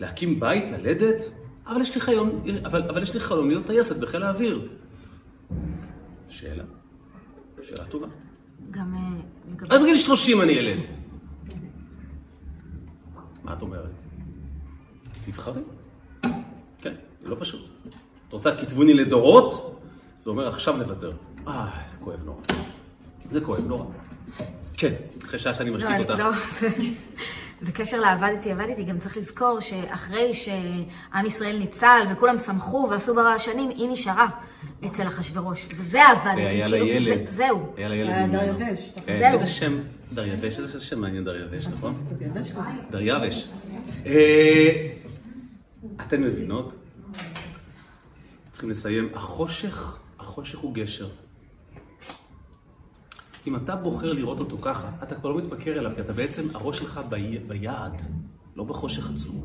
[0.00, 1.22] להקים בית, ללדת,
[1.66, 4.68] אבל יש לי חלום, אבל, אבל יש לי חלום להיות טייסת בחיל האוויר.
[6.28, 6.64] שאלה.
[7.62, 8.06] שאלה טובה.
[8.70, 9.20] גם אה,
[9.52, 9.74] לגבי...
[9.74, 10.78] אז בגיל 30 אני ילד.
[13.44, 13.90] מה את אומרת?
[15.22, 15.62] תבחרי.
[16.78, 17.68] כן, זה לא פשוט.
[18.28, 19.80] את רוצה כתבוני לדורות?
[20.20, 21.12] זה אומר עכשיו נוותר.
[21.48, 22.42] אה, זה כואב נורא.
[23.30, 23.84] זה כואב נורא.
[24.76, 24.92] כן,
[25.26, 26.18] אחרי שעה שאני משתיק לא, אותך.
[26.18, 26.30] לא,
[27.62, 33.88] בקשר לעבדתי, עבדתי, גם צריך לזכור שאחרי שעם ישראל ניצל וכולם שמחו ועשו ברעשנים, היא
[33.88, 34.26] נשארה
[34.86, 35.66] אצל אחשוורוש.
[35.76, 37.26] וזה עבדתי, היה לה כאילו, ילד.
[37.26, 37.72] זה- זהו.
[37.76, 38.38] היה לה ילד היה ממנו.
[38.58, 38.90] דריווש.
[39.06, 39.32] כן, זהו.
[39.32, 39.78] איזה שם?
[40.12, 42.04] דריווש, איזה שם מעניין דריווש, נכון?
[42.90, 43.48] דריווש.
[44.06, 44.88] אה,
[46.06, 46.74] אתן מבינות?
[48.52, 49.08] צריכים לסיים.
[49.14, 51.08] החושך, החושך הוא גשר.
[53.48, 56.78] אם אתה בוחר לראות אותו ככה, אתה כבר לא מתמכר אליו, כי אתה בעצם, הראש
[56.78, 58.02] שלך בי, ביעד,
[58.56, 59.40] לא בחושך עצמו.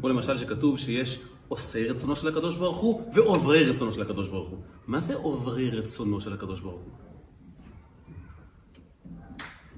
[0.00, 4.48] כמו למשל שכתוב שיש עושי רצונו של הקדוש ברוך הוא ועוברי רצונו של הקדוש ברוך
[4.48, 4.58] הוא.
[4.86, 6.92] מה זה עוברי רצונו של הקדוש ברוך הוא?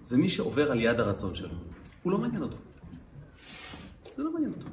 [0.03, 1.55] זה מי שעובר על יד הרצון שלו.
[2.03, 2.57] הוא לא מעניין אותו.
[4.16, 4.66] זה לא מעניין אותו.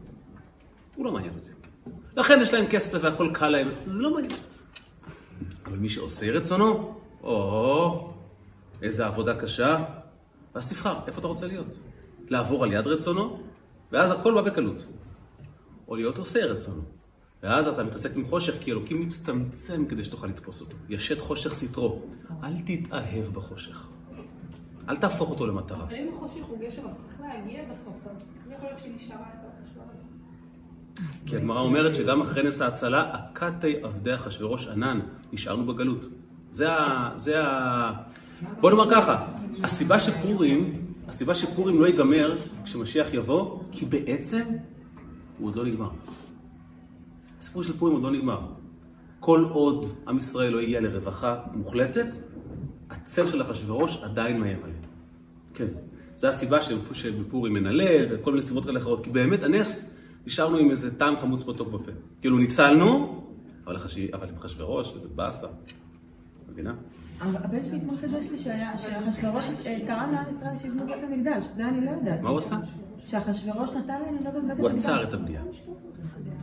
[0.95, 1.49] הוא לא מעניין אותי.
[2.17, 4.39] לכן יש להם כסף והכל קל להם, זה לא מעניין.
[5.65, 8.09] אבל מי שעושה רצונו, או,
[8.81, 9.83] איזה עבודה קשה,
[10.55, 11.79] ואז תבחר איפה אתה רוצה להיות.
[12.29, 13.39] לעבור על יד רצונו,
[13.91, 14.85] ואז הכל בא בקלות.
[15.87, 16.81] או להיות עושה רצונו.
[17.43, 20.75] ואז אתה מתעסק עם חושך, כי אלוקים מצטמצם כדי שתוכל לתפוס אותו.
[20.89, 22.01] ישת חושך סטרו.
[22.43, 23.89] אל תתאהב בחושך.
[24.89, 25.83] אל תהפוך אותו למטרה.
[25.83, 29.25] אבל אם החושך הוא גשר, אז צריך להגיע בסוף, אז זה יכול להיות שהיא נשארה
[29.33, 29.47] אצל.
[31.25, 34.99] כי הגמרא אומרת שגם אחרי נס ההצלה, הכתי עבדי אחשוורוש ענן,
[35.33, 36.05] נשארנו בגלות.
[36.57, 37.09] זה ה...
[37.15, 37.91] זה ה...
[38.61, 39.25] בוא נאמר ככה,
[39.63, 44.43] הסיבה שפורים, הסיבה שפורים לא ייגמר כשמשיח יבוא, כי בעצם
[45.37, 45.89] הוא עוד לא נגמר.
[47.39, 48.39] הסיפור של פורים עוד לא נגמר.
[49.19, 52.07] כל עוד עם ישראל לא הגיע לרווחה מוחלטת,
[52.89, 54.81] הצל של אחשוורוש עדיין מאיים עליהם.
[55.53, 55.67] כן.
[56.15, 56.57] זו הסיבה
[56.93, 59.03] שבפורים מנלה וכל מיני סיבות כאלה אחרות.
[59.03, 59.93] כי באמת, הנס,
[60.27, 61.91] נשארנו עם איזה טעם חמוץ מתוק בפה.
[62.21, 63.21] כאילו, ניצלנו,
[63.65, 65.47] אבל עם אחשוורוש, איזה באסה.
[66.57, 66.73] מבינה?
[67.21, 71.85] הבן שלי אתמול חידש לי שאחשוורוש אה, קרא לעם ישראל שיבנו בית המקדש, זה אני
[71.85, 72.21] לא יודעת.
[72.21, 72.57] מה הוא עשה?
[73.05, 74.59] שאחשוורוש נתן להם לבנות בית המקדש.
[74.59, 75.41] הוא עצר את הבנייה.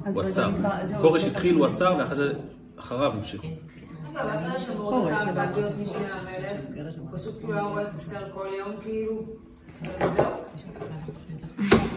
[0.07, 0.51] הוא עצר.
[1.01, 1.67] כורש בית התחיל, הוא.
[1.67, 2.33] עצר, ואחרי זה
[2.77, 3.47] אחריו המשיכו.
[4.59, 6.61] שמרדכי הפך להיות משנה המלך,
[7.13, 9.23] פשוט כאילו היה רואה את אסתר כל יום, כאילו.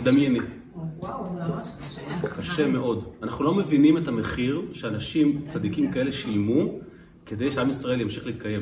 [0.04, 0.40] דמייני.
[0.98, 2.02] וואו, זה ממש קשה.
[2.38, 3.06] קשה מאוד.
[3.24, 6.64] אנחנו לא מבינים את המחיר שאנשים צדיקים כאלה שילמו
[7.28, 8.60] כדי שעם ישראל ימשיך להתקיים.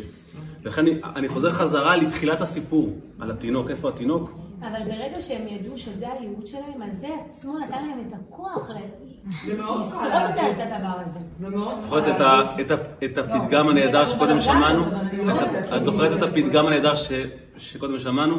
[0.63, 3.69] ולכן אני, אני חוזר חזרה לתחילת הסיפור, על התינוק.
[3.69, 4.37] איפה התינוק?
[4.59, 9.85] אבל ברגע שהם ידעו שזה הייעוד שלהם, אז זה עצמו נתן להם את הכוח לשרוד.
[10.51, 11.19] את הדבר הזה.
[11.39, 12.03] זה מאוד זוכרת
[12.61, 14.83] את, את, את הפתגם הנהדר שקודם שמענו?
[14.87, 16.93] את, את זוכרת את הפתגם הנהדר
[17.57, 18.37] שקודם שמענו?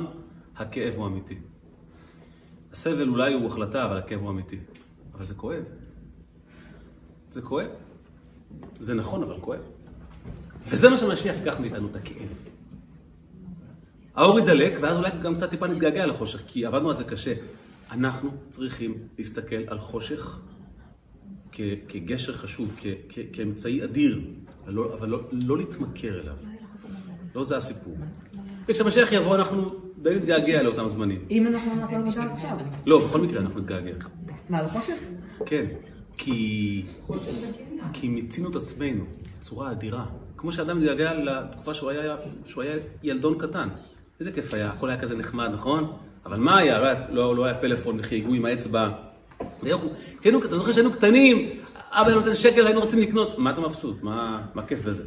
[0.56, 1.38] הכאב הוא אמיתי.
[2.72, 4.58] הסבל אולי הוא החלטה, אבל הכאב הוא אמיתי.
[5.14, 5.62] אבל זה כואב.
[7.30, 7.68] זה כואב.
[8.78, 9.75] זה נכון, אבל כואב.
[10.68, 12.28] וזה מה שמשיח ייקח מאיתנו, את הכאב.
[14.14, 17.34] האור ידלק, ואז אולי גם קצת טיפה נתגעגע לחושך, כי עבדנו על זה קשה.
[17.90, 20.40] אנחנו צריכים להסתכל על חושך
[21.52, 24.20] כ- כגשר חשוב, כ- כ- כאמצעי אדיר,
[24.64, 26.34] אבל לא, אבל לא, לא להתמכר אליו.
[27.34, 27.96] לא זה הסיפור.
[28.68, 29.70] וכשמשיח יבוא אנחנו
[30.02, 31.24] די נתגעגע לאותם זמנים.
[31.30, 32.56] אם אנחנו לא נעבור למשל עכשיו.
[32.86, 33.92] לא, בכל מקרה אנחנו נתגעגע.
[34.48, 34.94] מה, לחושך?
[35.46, 35.66] כן,
[36.16, 36.86] כי,
[37.92, 39.04] כי מיצינו את עצמנו
[39.40, 40.06] בצורה אדירה.
[40.46, 43.68] כמו שאדם מתגעגע לתקופה שהוא היה, שהוא היה ילדון קטן.
[44.20, 45.96] איזה כיף היה, הכל היה כזה נחמד, נכון?
[46.26, 46.78] אבל מה היה?
[46.78, 48.88] לא לא, לא היה פלאפון וחייגו עם האצבע.
[50.20, 51.50] כשהיינו, אתה זוכר שהיינו קטנים,
[51.90, 53.38] אבא היה נותן שקל, היינו רוצים לקנות.
[53.38, 54.02] מה אתה מבסוט?
[54.02, 55.04] מה, מה כיף בזה?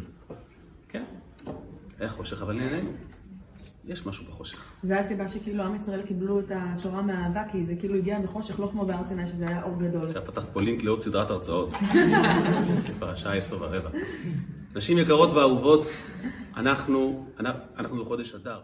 [0.90, 1.04] כן,
[2.00, 2.90] היה חושך, אבל נהנינו.
[3.86, 4.72] יש משהו בחושך.
[4.84, 8.70] זה הסיבה שכאילו עם ישראל קיבלו את התורה מהאהבה, כי זה כאילו הגיע מחושך, לא
[8.72, 10.06] כמו בהר סיני שזה היה אור גדול.
[10.06, 11.70] עכשיו פתחת פה לינק לעוד סדרת הרצאות.
[12.98, 13.90] כבר השעה עשר ורבע.
[14.76, 15.88] נשים יקרות ואהובות,
[16.58, 17.26] אנחנו,
[17.78, 18.60] אנחנו בחודש אדר.